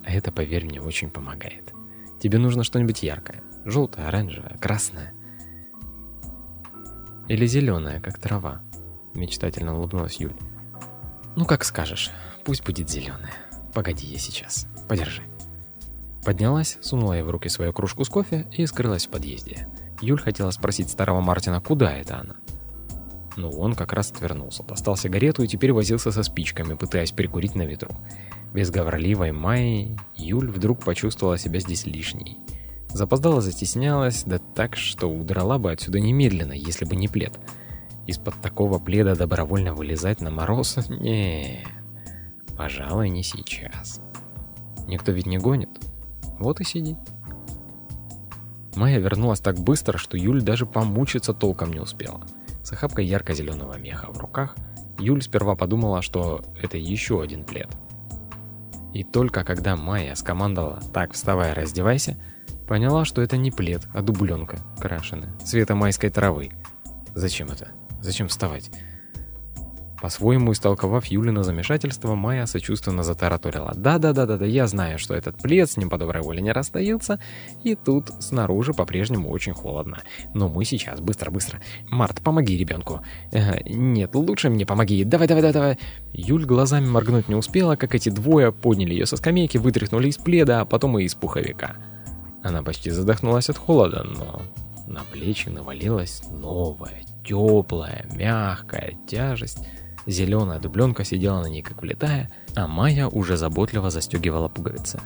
А 0.06 0.12
это, 0.12 0.32
поверь 0.32 0.66
мне, 0.66 0.82
очень 0.82 1.10
помогает. 1.10 1.74
Тебе 2.20 2.38
нужно 2.38 2.64
что-нибудь 2.64 3.04
яркое. 3.04 3.44
Желтое, 3.66 4.08
оранжевое, 4.08 4.58
красное. 4.60 5.14
Или 7.28 7.46
зеленое, 7.46 8.02
как 8.02 8.18
трава. 8.18 8.62
Мечтательно 9.18 9.76
улыбнулась 9.76 10.18
Юль. 10.18 10.36
Ну, 11.36 11.46
как 11.46 11.66
скажешь. 11.66 12.12
Пусть 12.46 12.64
будет 12.64 12.88
зеленое. 12.88 13.34
Погоди, 13.74 14.06
я 14.06 14.20
сейчас. 14.20 14.68
Подержи. 14.88 15.24
Поднялась, 16.24 16.78
сунула 16.82 17.14
ей 17.14 17.24
в 17.24 17.30
руки 17.32 17.50
свою 17.50 17.74
кружку 17.74 18.06
с 18.06 18.10
кофе 18.10 18.48
и 18.52 18.68
скрылась 18.68 19.08
в 19.08 19.10
подъезде. 19.10 19.68
Юль 20.02 20.22
хотела 20.22 20.52
спросить 20.52 20.92
старого 20.92 21.20
Мартина, 21.20 21.60
куда 21.62 21.98
это 21.98 22.20
она. 22.20 22.36
Но 23.38 23.50
он 23.50 23.74
как 23.74 23.94
раз 23.94 24.12
отвернулся, 24.12 24.62
достал 24.62 24.96
сигарету 24.96 25.42
и 25.42 25.48
теперь 25.48 25.74
возился 25.74 26.12
со 26.12 26.22
спичками, 26.22 26.76
пытаясь 26.76 27.12
прикурить 27.12 27.56
на 27.56 27.64
ветру. 27.64 27.90
Без 28.54 28.70
говорливой 28.70 29.32
Майи 29.32 29.98
Юль 30.16 30.52
вдруг 30.52 30.84
почувствовала 30.84 31.40
себя 31.40 31.60
здесь 31.60 31.88
лишней. 31.88 32.38
Запоздала 32.90 33.42
застеснялась, 33.42 34.24
да 34.26 34.38
так, 34.38 34.76
что 34.76 35.08
удрала 35.08 35.58
бы 35.58 35.72
отсюда 35.72 36.00
немедленно, 36.00 36.54
если 36.54 36.86
бы 36.86 36.96
не 36.96 37.08
плед. 37.08 37.40
Из-под 38.08 38.36
такого 38.42 38.80
пледа 38.80 39.16
добровольно 39.16 39.74
вылезать 39.74 40.22
на 40.22 40.32
мороз? 40.32 40.78
Нет, 40.90 41.68
пожалуй, 42.58 43.10
не 43.10 43.22
сейчас. 43.22 44.02
Никто 44.88 45.12
ведь 45.12 45.26
не 45.26 45.38
гонит. 45.38 45.70
Вот 46.40 46.62
и 46.62 46.64
сиди. 46.64 46.96
Майя 48.76 49.00
вернулась 49.00 49.42
так 49.42 49.60
быстро, 49.60 49.98
что 49.98 50.18
Юль 50.18 50.42
даже 50.42 50.66
помучиться 50.66 51.34
толком 51.34 51.74
не 51.74 51.80
успела. 51.80 52.22
С 52.64 52.72
охапкой 52.72 53.06
ярко-зеленого 53.06 53.78
меха 53.78 54.12
в 54.12 54.18
руках, 54.20 54.56
Юль 55.00 55.22
сперва 55.22 55.56
подумала, 55.56 56.02
что 56.02 56.42
это 56.62 56.78
еще 56.78 57.22
один 57.22 57.44
плед. 57.44 57.70
И 58.94 59.04
только 59.04 59.44
когда 59.44 59.76
Майя 59.76 60.16
скомандовала 60.16 60.80
«Так, 60.94 61.14
вставай, 61.14 61.54
раздевайся», 61.54 62.18
поняла, 62.68 63.04
что 63.04 63.22
это 63.22 63.36
не 63.36 63.52
плед, 63.52 63.88
а 63.94 64.02
дубленка, 64.02 64.60
крашеная, 64.80 65.38
цвета 65.40 65.76
майской 65.76 66.10
травы. 66.10 66.52
Зачем 67.14 67.48
это? 67.50 67.70
Зачем 68.08 68.30
вставать? 68.30 68.72
По-своему 70.02 70.54
истолковав 70.54 71.08
Юлина 71.08 71.44
замешательство, 71.44 72.16
Майя 72.16 72.46
сочувственно 72.46 73.04
затараторила. 73.04 73.74
«Да-да-да-да, 73.76 74.46
я 74.46 74.66
знаю, 74.68 74.98
что 74.98 75.14
этот 75.14 75.36
плед 75.42 75.70
с 75.70 75.76
ним 75.76 75.90
по 75.90 75.98
доброй 75.98 76.24
воле 76.24 76.40
не 76.40 76.54
расстается, 76.54 77.20
и 77.66 77.76
тут 77.76 78.12
снаружи 78.20 78.74
по-прежнему 78.74 79.30
очень 79.30 79.52
холодно. 79.52 80.04
Но 80.34 80.48
мы 80.48 80.64
сейчас, 80.64 81.02
быстро-быстро. 81.02 81.60
Март, 81.90 82.22
помоги 82.22 82.56
ребенку. 82.56 83.02
Э, 83.34 83.62
нет, 83.66 84.16
лучше 84.16 84.50
мне 84.50 84.66
помоги. 84.66 85.04
Давай-давай-давай». 85.04 85.78
Юль 86.14 86.46
глазами 86.46 86.88
моргнуть 86.88 87.28
не 87.28 87.36
успела, 87.36 87.76
как 87.76 87.94
эти 87.94 88.08
двое 88.08 88.54
подняли 88.54 88.94
ее 88.94 89.06
со 89.06 89.18
скамейки, 89.18 89.58
вытряхнули 89.58 90.08
из 90.08 90.18
пледа, 90.18 90.62
а 90.62 90.66
потом 90.66 90.98
и 90.98 91.04
из 91.04 91.14
пуховика. 91.14 91.76
Она 92.42 92.64
почти 92.64 92.90
задохнулась 92.90 93.50
от 93.50 93.58
холода, 93.58 94.06
но 94.06 94.44
на 94.88 95.02
плечи 95.12 95.50
навалилась 95.50 96.22
новая, 96.32 97.04
теплая, 97.28 98.06
мягкая 98.14 98.94
тяжесть. 99.08 99.60
Зеленая 100.06 100.60
дубленка 100.60 101.04
сидела 101.04 101.42
на 101.42 101.48
ней 101.48 101.62
как 101.62 101.82
влетая, 101.82 102.32
а 102.56 102.68
Майя 102.68 103.08
уже 103.08 103.36
заботливо 103.36 103.90
застегивала 103.90 104.48
пуговицы. 104.48 105.02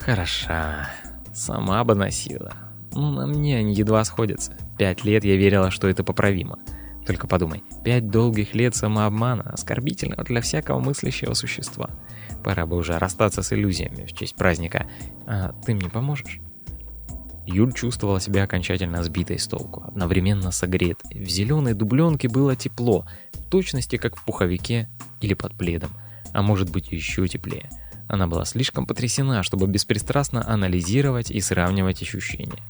Хороша, 0.00 0.90
сама 1.32 1.84
бы 1.84 1.94
носила. 1.94 2.52
Ну, 2.92 3.12
на 3.12 3.26
мне 3.26 3.58
они 3.58 3.74
едва 3.74 4.02
сходятся. 4.04 4.56
Пять 4.78 5.04
лет 5.04 5.24
я 5.24 5.36
верила, 5.36 5.70
что 5.70 5.88
это 5.88 6.02
поправимо. 6.02 6.58
Только 7.06 7.28
подумай, 7.28 7.62
пять 7.84 8.10
долгих 8.10 8.54
лет 8.54 8.74
самообмана, 8.74 9.50
оскорбительного 9.52 10.24
для 10.24 10.40
всякого 10.40 10.80
мыслящего 10.80 11.34
существа. 11.34 11.90
Пора 12.42 12.66
бы 12.66 12.76
уже 12.76 12.98
расстаться 12.98 13.42
с 13.42 13.52
иллюзиями 13.52 14.06
в 14.06 14.12
честь 14.12 14.34
праздника. 14.34 14.86
А 15.24 15.52
ты 15.64 15.74
мне 15.74 15.88
поможешь? 15.88 16.40
Юль 17.46 17.72
чувствовала 17.72 18.20
себя 18.20 18.42
окончательно 18.42 19.04
сбитой 19.04 19.38
с 19.38 19.46
толку, 19.46 19.84
одновременно 19.86 20.50
согретой. 20.50 21.22
В 21.22 21.30
зеленой 21.30 21.74
дубленке 21.74 22.28
было 22.28 22.56
тепло, 22.56 23.06
в 23.32 23.48
точности 23.48 23.96
как 23.96 24.16
в 24.16 24.24
пуховике 24.24 24.88
или 25.20 25.34
под 25.34 25.56
пледом, 25.56 25.90
а 26.32 26.42
может 26.42 26.70
быть 26.70 26.90
еще 26.90 27.26
теплее. 27.28 27.70
Она 28.08 28.26
была 28.26 28.44
слишком 28.44 28.84
потрясена, 28.84 29.44
чтобы 29.44 29.68
беспристрастно 29.68 30.48
анализировать 30.48 31.30
и 31.30 31.40
сравнивать 31.40 32.02
ощущения. 32.02 32.62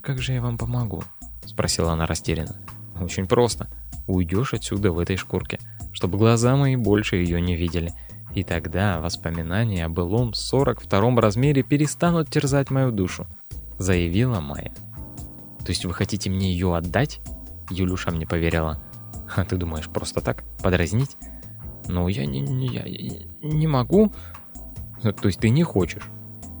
«Как 0.00 0.20
же 0.20 0.32
я 0.32 0.40
вам 0.40 0.58
помогу?»– 0.58 1.02
спросила 1.44 1.92
она 1.92 2.06
растерянно. 2.06 2.56
«Очень 3.00 3.26
просто. 3.26 3.68
Уйдешь 4.06 4.54
отсюда 4.54 4.92
в 4.92 4.98
этой 5.00 5.16
шкурке, 5.16 5.58
чтобы 5.92 6.18
глаза 6.18 6.56
мои 6.56 6.76
больше 6.76 7.16
ее 7.16 7.40
не 7.40 7.56
видели. 7.56 7.92
И 8.34 8.44
тогда 8.44 9.00
воспоминания 9.00 9.84
о 9.84 9.88
былом 9.88 10.30
42-м 10.30 11.18
размере 11.18 11.64
перестанут 11.64 12.30
терзать 12.30 12.70
мою 12.70 12.92
душу 12.92 13.26
заявила 13.80 14.40
Майя. 14.40 14.72
«То 15.60 15.70
есть 15.70 15.84
вы 15.84 15.94
хотите 15.94 16.30
мне 16.30 16.52
ее 16.52 16.76
отдать?» 16.76 17.20
Юлюша 17.70 18.10
мне 18.10 18.26
поверила. 18.26 18.80
«А 19.34 19.44
ты 19.44 19.56
думаешь, 19.56 19.88
просто 19.88 20.20
так? 20.20 20.44
Подразнить?» 20.62 21.16
«Ну, 21.88 22.06
я 22.08 22.26
не, 22.26 22.40
не, 22.40 22.66
я, 22.66 22.84
не 23.42 23.66
могу». 23.66 24.12
«То 25.02 25.26
есть 25.26 25.40
ты 25.40 25.48
не 25.48 25.62
хочешь?» 25.62 26.08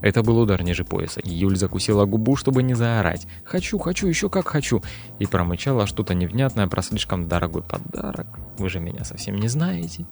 Это 0.02 0.22
был 0.22 0.38
удар 0.38 0.62
ниже 0.62 0.82
пояса. 0.82 1.20
Юль 1.22 1.56
закусила 1.56 2.06
губу, 2.06 2.36
чтобы 2.36 2.62
не 2.62 2.72
заорать. 2.72 3.26
«Хочу, 3.44 3.78
хочу, 3.78 4.06
еще 4.06 4.30
как 4.30 4.48
хочу!» 4.48 4.82
И 5.18 5.26
промычала 5.26 5.86
что-то 5.86 6.14
невнятное 6.14 6.68
про 6.68 6.80
слишком 6.80 7.28
дорогой 7.28 7.62
подарок. 7.62 8.38
«Вы 8.56 8.70
же 8.70 8.80
меня 8.80 9.04
совсем 9.04 9.36
не 9.36 9.48
знаете!» 9.48 10.06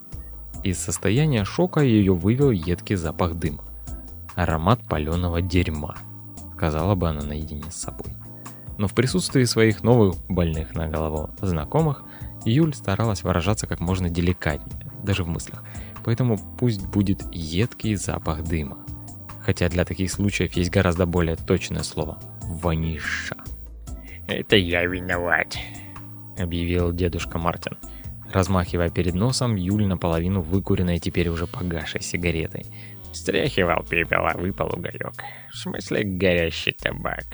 Из 0.62 0.79
состояния 0.79 1.44
шока 1.44 1.81
ее 1.81 2.12
вывел 2.12 2.51
едкий 2.51 2.97
запах 2.97 3.35
дыма. 3.35 3.64
Аромат 4.35 4.87
паленого 4.87 5.40
дерьма 5.40 5.97
сказала 6.59 6.97
бы 6.97 7.09
она 7.09 7.23
наедине 7.23 7.71
с 7.71 7.77
собой. 7.77 8.12
Но 8.79 8.88
в 8.88 8.92
присутствии 8.92 9.44
своих 9.44 9.85
новых 9.85 10.16
больных 10.29 10.75
на 10.75 10.88
голову 10.88 11.31
знакомых 11.40 12.03
Юль 12.44 12.75
старалась 12.75 13.23
выражаться 13.23 13.68
как 13.68 13.79
можно 13.79 14.11
деликатнее, 14.11 14.90
даже 15.05 15.23
в 15.23 15.29
мыслях. 15.29 15.62
Поэтому 16.05 16.37
пусть 16.59 16.85
будет 16.85 17.23
едкий 17.33 17.94
запах 17.94 18.42
дыма. 18.42 18.79
Хотя 19.40 19.68
для 19.68 19.85
таких 19.85 20.11
случаев 20.11 20.53
есть 20.55 20.71
гораздо 20.71 21.07
более 21.07 21.37
точное 21.37 21.85
слово– 21.85 22.18
ваниша. 22.42 23.37
«Это 24.27 24.57
я 24.57 24.85
виноват»,— 24.85 25.57
объявил 26.38 26.92
дедушка 26.92 27.38
Мартин, 27.38 27.79
размахивая 28.33 28.90
перед 28.90 29.14
носом 29.14 29.55
Юль 29.55 29.87
наполовину 29.87 30.42
выкуренной 30.42 30.99
теперь 30.99 31.29
уже 31.29 31.47
погашей 31.47 32.03
сигаретой. 32.03 32.66
Стряхивал 33.18 33.85
а 34.11 34.38
выпал 34.38 34.78
уголек. 34.78 35.12
В 35.50 35.57
смысле 35.57 36.04
горящий 36.04 36.70
табак. 36.70 37.24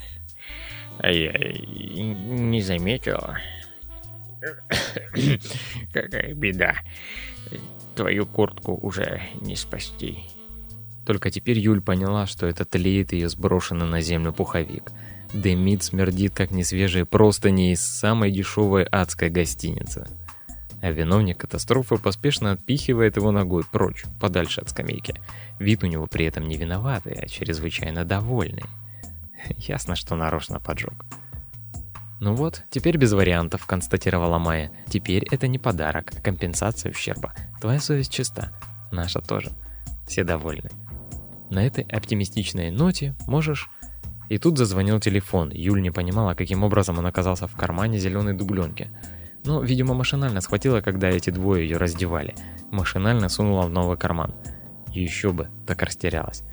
А 0.98 1.10
я 1.10 1.32
не 1.32 2.62
заметил. 2.62 3.20
Какая 5.92 6.32
беда. 6.32 6.76
Твою 7.94 8.24
куртку 8.24 8.78
уже 8.80 9.20
не 9.42 9.56
спасти. 9.56 10.24
Только 11.04 11.30
теперь 11.30 11.58
Юль 11.58 11.82
поняла, 11.82 12.26
что 12.26 12.46
это 12.46 12.64
тлеет 12.64 13.12
ее 13.12 13.28
сброшенный 13.28 13.86
на 13.86 14.00
землю 14.00 14.32
пуховик. 14.32 14.90
Дымит, 15.34 15.82
смердит, 15.82 16.34
как 16.34 16.50
несвежие 16.50 17.04
простыни 17.04 17.72
из 17.72 17.82
самой 17.82 18.30
дешевой 18.30 18.84
адской 18.84 19.28
гостиницы. 19.28 20.06
А 20.80 20.90
виновник 20.90 21.38
катастрофы 21.38 21.98
поспешно 21.98 22.52
отпихивает 22.52 23.16
его 23.16 23.30
ногой 23.30 23.64
прочь, 23.64 24.04
подальше 24.18 24.62
от 24.62 24.70
скамейки. 24.70 25.14
Вид 25.58 25.84
у 25.84 25.86
него 25.86 26.06
при 26.06 26.26
этом 26.26 26.46
не 26.46 26.56
виноватый, 26.56 27.14
а 27.14 27.28
чрезвычайно 27.28 28.04
довольный. 28.04 28.64
Ясно, 29.58 29.96
что 29.96 30.16
нарочно 30.16 30.60
поджег. 30.60 31.04
«Ну 32.20 32.34
вот, 32.34 32.62
теперь 32.70 32.96
без 32.96 33.12
вариантов»,— 33.12 33.66
констатировала 33.66 34.38
Майя. 34.38 34.70
«Теперь 34.88 35.26
это 35.30 35.46
не 35.46 35.58
подарок, 35.58 36.12
а 36.16 36.20
компенсация 36.20 36.90
ущерба. 36.90 37.34
Твоя 37.60 37.80
совесть 37.80 38.12
чиста. 38.12 38.52
Наша 38.92 39.20
тоже. 39.20 39.50
Все 40.06 40.24
довольны». 40.24 40.70
На 41.50 41.66
этой 41.66 41.84
оптимистичной 41.84 42.70
ноте 42.70 43.14
можешь... 43.26 43.68
И 44.30 44.38
тут 44.38 44.56
зазвонил 44.56 45.00
телефон. 45.00 45.50
Юль 45.52 45.82
не 45.82 45.90
понимала, 45.90 46.34
каким 46.34 46.64
образом 46.64 46.98
он 46.98 47.04
оказался 47.04 47.46
в 47.46 47.54
кармане 47.56 47.98
зеленой 47.98 48.32
дубленки. 48.32 48.88
Но, 49.44 49.60
видимо, 49.60 49.92
машинально 49.92 50.40
схватила, 50.40 50.80
когда 50.80 51.10
эти 51.10 51.28
двое 51.28 51.68
ее 51.68 51.76
раздевали. 51.76 52.34
Машинально 52.70 53.28
сунула 53.28 53.66
в 53.66 53.70
новый 53.70 53.98
карман. 53.98 54.34
Еще 54.94 55.32
бы, 55.32 55.48
так 55.66 55.82
растерялась. 55.82 56.44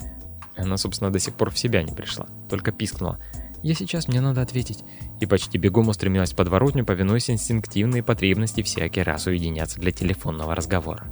Она, 0.58 0.78
собственно, 0.78 1.12
до 1.12 1.20
сих 1.20 1.36
пор 1.36 1.52
в 1.52 1.60
себя 1.60 1.84
не 1.84 1.94
пришла. 1.94 2.28
Только 2.50 2.72
пискнула. 2.72 3.20
«Я 3.64 3.76
сейчас, 3.76 4.08
мне 4.08 4.22
надо 4.22 4.42
ответить». 4.42 4.84
И 5.20 5.28
почти 5.28 5.60
бегом 5.60 5.88
устремилась 5.88 6.34
в 6.34 6.36
подворотню, 6.36 6.84
повинуясь 6.84 7.30
инстинктивной 7.30 8.02
потребности 8.02 8.64
всякий 8.64 9.04
раз 9.04 9.28
уединяться 9.28 9.80
для 9.80 9.92
телефонного 9.92 10.56
разговора. 10.56 11.06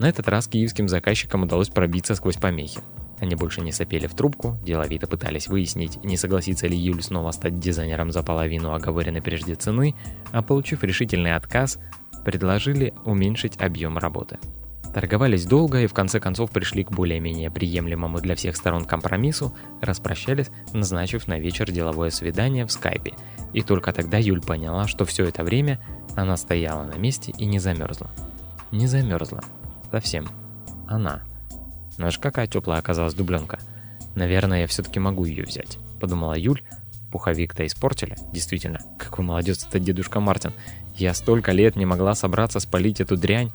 На 0.00 0.08
этот 0.08 0.28
раз 0.28 0.48
киевским 0.48 0.88
заказчикам 0.88 1.44
удалось 1.44 1.68
пробиться 1.68 2.16
сквозь 2.16 2.36
помехи. 2.36 2.80
Они 3.20 3.36
больше 3.36 3.60
не 3.60 3.72
сопели 3.72 4.06
в 4.06 4.14
трубку, 4.14 4.56
деловито 4.64 5.06
пытались 5.06 5.48
выяснить, 5.48 6.02
не 6.04 6.16
согласится 6.16 6.66
ли 6.66 6.76
Юль 6.76 7.02
снова 7.02 7.30
стать 7.32 7.58
дизайнером 7.58 8.12
за 8.12 8.22
половину 8.22 8.74
оговоренной 8.74 9.22
прежде 9.22 9.54
цены, 9.54 9.94
а 10.30 10.42
получив 10.42 10.84
решительный 10.84 11.34
отказ, 11.34 11.78
предложили 12.24 12.94
уменьшить 13.04 13.60
объем 13.60 13.98
работы. 13.98 14.38
Торговались 14.94 15.44
долго 15.44 15.82
и 15.82 15.86
в 15.86 15.94
конце 15.94 16.18
концов 16.18 16.50
пришли 16.50 16.82
к 16.82 16.90
более-менее 16.90 17.50
приемлемому 17.50 18.20
для 18.20 18.34
всех 18.34 18.56
сторон 18.56 18.84
компромиссу, 18.84 19.54
распрощались, 19.80 20.50
назначив 20.72 21.28
на 21.28 21.38
вечер 21.38 21.70
деловое 21.70 22.10
свидание 22.10 22.64
в 22.66 22.72
скайпе. 22.72 23.12
И 23.52 23.62
только 23.62 23.92
тогда 23.92 24.18
Юль 24.18 24.40
поняла, 24.40 24.88
что 24.88 25.04
все 25.04 25.24
это 25.24 25.44
время 25.44 25.78
она 26.16 26.36
стояла 26.36 26.84
на 26.84 26.94
месте 26.94 27.32
и 27.36 27.44
не 27.44 27.58
замерзла. 27.58 28.10
Не 28.72 28.86
замерзла. 28.86 29.42
Совсем. 29.90 30.28
Она. 30.86 31.22
Но 31.98 32.06
аж 32.06 32.18
какая 32.18 32.46
теплая 32.46 32.78
оказалась 32.78 33.14
дубленка. 33.14 33.58
Наверное, 34.14 34.62
я 34.62 34.66
все-таки 34.66 34.98
могу 34.98 35.24
ее 35.24 35.44
взять, 35.44 35.78
подумала 36.00 36.36
Юль. 36.36 36.62
Пуховик-то 37.12 37.66
испортили. 37.66 38.16
Действительно, 38.32 38.80
какой 38.98 39.24
молодец 39.24 39.64
этот 39.66 39.82
дедушка 39.82 40.20
Мартин. 40.20 40.52
Я 40.94 41.14
столько 41.14 41.52
лет 41.52 41.76
не 41.76 41.86
могла 41.86 42.14
собраться 42.14 42.60
спалить 42.60 43.00
эту 43.00 43.16
дрянь. 43.16 43.50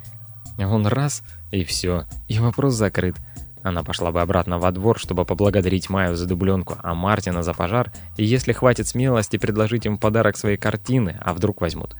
Он 0.58 0.88
раз, 0.88 1.24
и 1.52 1.64
все, 1.64 2.06
и 2.28 2.40
вопрос 2.40 2.74
закрыт. 2.74 3.16
Она 3.64 3.84
пошла 3.84 4.12
бы 4.12 4.22
обратно 4.22 4.60
во 4.60 4.72
двор, 4.72 5.00
чтобы 5.00 5.24
поблагодарить 5.24 5.90
Майю 5.90 6.16
за 6.16 6.28
дубленку, 6.28 6.76
а 6.84 6.94
Мартина 6.94 7.44
за 7.44 7.54
пожар, 7.54 7.92
и 8.18 8.26
если 8.26 8.52
хватит 8.52 8.88
смелости 8.88 9.38
предложить 9.38 9.86
им 9.86 9.98
подарок 9.98 10.36
свои 10.36 10.58
картины, 10.58 11.18
а 11.22 11.34
вдруг 11.34 11.62
возьмут. 11.62 11.96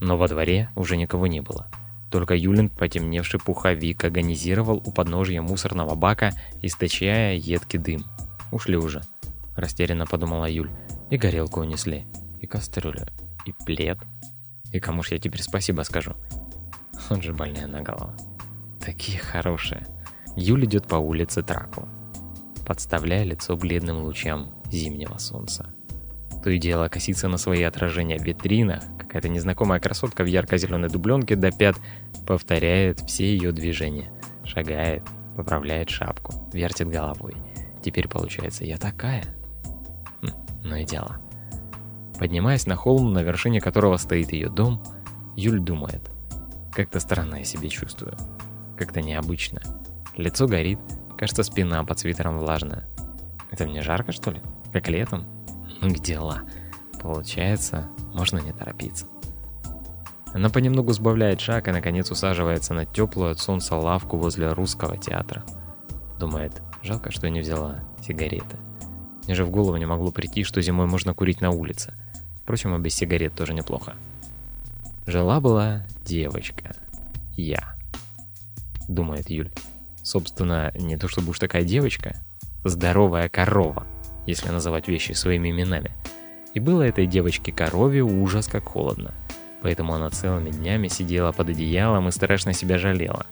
Но 0.00 0.18
во 0.18 0.28
дворе 0.28 0.68
уже 0.76 0.96
никого 0.96 1.26
не 1.26 1.40
было. 1.40 1.68
Только 2.10 2.34
Юлин, 2.34 2.68
потемневший 2.68 3.40
пуховик, 3.40 4.04
агонизировал 4.04 4.82
у 4.84 4.92
подножья 4.92 5.40
мусорного 5.40 5.94
бака, 5.94 6.32
источая 6.62 7.34
едкий 7.34 7.78
дым. 7.78 8.04
«Ушли 8.52 8.76
уже»,– 8.76 9.02
растерянно 9.56 10.06
подумала 10.06 10.44
Юль. 10.44 10.70
«И 11.10 11.16
горелку 11.16 11.60
унесли, 11.60 12.06
и 12.40 12.46
кастрюлю, 12.46 13.06
и 13.44 13.52
плед. 13.64 13.98
И 14.70 14.80
кому 14.80 15.02
ж 15.02 15.12
я 15.12 15.18
теперь 15.18 15.42
спасибо 15.42 15.82
скажу?» 15.82 16.14
Он 17.10 17.22
же 17.22 17.32
больная 17.32 17.66
на 17.66 17.82
голову. 17.82 18.12
Такие 18.80 19.18
хорошие. 19.18 19.86
Юль 20.36 20.64
идет 20.64 20.86
по 20.86 20.96
улице 20.96 21.42
Траку, 21.42 21.88
подставляя 22.66 23.24
лицо 23.24 23.56
бледным 23.56 24.02
лучам 24.02 24.52
зимнего 24.70 25.18
солнца. 25.18 25.74
То 26.42 26.50
и 26.50 26.58
дело 26.58 26.88
косится 26.88 27.28
на 27.28 27.38
свои 27.38 27.62
отражения 27.62 28.18
в 28.18 28.22
витринах, 28.22 28.82
какая-то 28.98 29.28
незнакомая 29.28 29.80
красотка 29.80 30.22
в 30.22 30.26
ярко-зеленой 30.26 30.88
дубленке 30.88 31.36
до 31.36 31.50
пят 31.50 31.76
повторяет 32.26 33.00
все 33.00 33.24
ее 33.24 33.52
движения. 33.52 34.12
Шагает, 34.44 35.02
поправляет 35.36 35.90
шапку, 35.90 36.34
вертит 36.52 36.88
головой. 36.88 37.34
Теперь 37.82 38.08
получается, 38.08 38.64
я 38.64 38.78
такая? 38.78 39.24
Хм, 40.22 40.30
ну 40.64 40.76
и 40.76 40.84
дело. 40.84 41.18
Поднимаясь 42.18 42.66
на 42.66 42.76
холм, 42.76 43.12
на 43.12 43.22
вершине 43.22 43.60
которого 43.60 43.96
стоит 43.96 44.32
ее 44.32 44.48
дом, 44.48 44.82
Юль 45.36 45.60
думает. 45.60 46.10
Как-то 46.72 47.00
странно 47.00 47.36
я 47.36 47.44
себя 47.44 47.68
чувствую. 47.68 48.16
Как-то 48.76 49.00
необычно. 49.00 49.60
Лицо 50.16 50.46
горит, 50.46 50.78
кажется, 51.16 51.42
спина 51.42 51.84
под 51.84 51.98
свитером 51.98 52.38
влажная. 52.38 52.86
Это 53.50 53.66
мне 53.66 53.82
жарко, 53.82 54.12
что 54.12 54.30
ли? 54.30 54.42
Как 54.72 54.88
летом? 54.88 55.26
Ну 55.80 55.88
где 55.88 56.14
дела. 56.14 56.42
Получается, 57.00 57.88
можно 58.12 58.38
не 58.38 58.52
торопиться. 58.52 59.06
Она 60.32 60.50
понемногу 60.50 60.92
сбавляет 60.92 61.40
шаг 61.40 61.68
и, 61.68 61.72
наконец, 61.72 62.10
усаживается 62.10 62.74
на 62.74 62.84
теплую 62.84 63.30
от 63.30 63.38
солнца 63.38 63.76
лавку 63.76 64.18
возле 64.18 64.52
русского 64.52 64.98
театра. 64.98 65.44
Думает, 66.18 66.60
жалко, 66.82 67.10
что 67.10 67.30
не 67.30 67.40
взяла 67.40 67.80
сигареты. 68.02 68.56
Мне 69.24 69.34
же 69.34 69.44
в 69.44 69.50
голову 69.50 69.76
не 69.76 69.86
могло 69.86 70.10
прийти, 70.10 70.44
что 70.44 70.60
зимой 70.60 70.86
можно 70.86 71.14
курить 71.14 71.40
на 71.40 71.50
улице. 71.50 71.94
Впрочем, 72.42 72.74
и 72.74 72.78
без 72.78 72.94
сигарет 72.94 73.34
тоже 73.34 73.54
неплохо. 73.54 73.94
Жила-была 75.06 75.86
девочка. 76.04 76.74
Я. 77.36 77.76
Думает 78.88 79.30
Юль. 79.30 79.52
Собственно, 80.02 80.72
не 80.76 80.96
то 80.96 81.08
чтобы 81.08 81.30
уж 81.30 81.38
такая 81.38 81.64
девочка. 81.64 82.16
Здоровая 82.64 83.28
корова 83.28 83.86
если 84.26 84.50
называть 84.50 84.88
вещи 84.88 85.12
своими 85.12 85.50
именами. 85.50 85.92
И 86.52 86.60
было 86.60 86.82
этой 86.82 87.06
девочке 87.06 87.52
корове 87.52 88.02
ужас 88.02 88.48
как 88.48 88.64
холодно. 88.64 89.14
Поэтому 89.62 89.94
она 89.94 90.10
целыми 90.10 90.50
днями 90.50 90.88
сидела 90.88 91.32
под 91.32 91.50
одеялом 91.50 92.08
и 92.08 92.12
страшно 92.12 92.52
себя 92.52 92.78
жалела. 92.78 93.26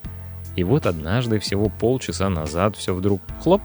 И 0.57 0.63
вот 0.63 0.87
однажды, 0.87 1.39
всего 1.39 1.69
полчаса 1.69 2.29
назад, 2.29 2.77
все 2.77 2.95
вдруг 2.95 3.21
хлоп, 3.43 3.63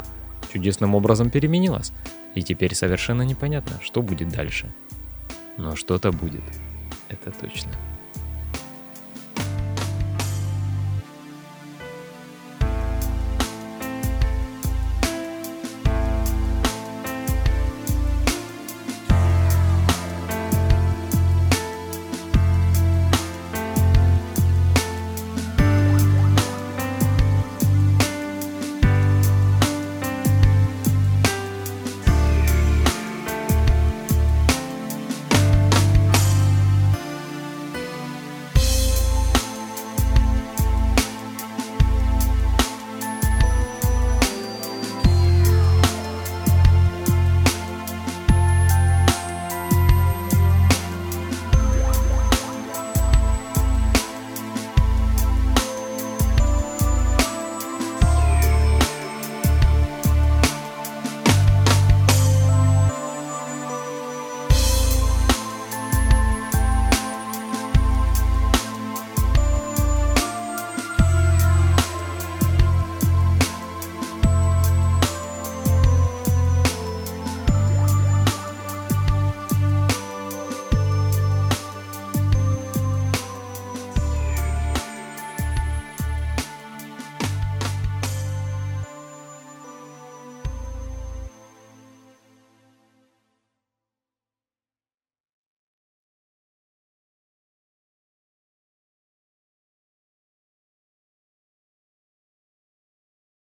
чудесным 0.51 0.95
образом 0.95 1.29
переменилось. 1.29 1.93
И 2.35 2.41
теперь 2.41 2.75
совершенно 2.75 3.21
непонятно, 3.21 3.79
что 3.81 4.01
будет 4.01 4.29
дальше. 4.29 4.73
Но 5.57 5.75
что-то 5.75 6.11
будет. 6.11 6.43
Это 7.09 7.31
точно. 7.31 7.71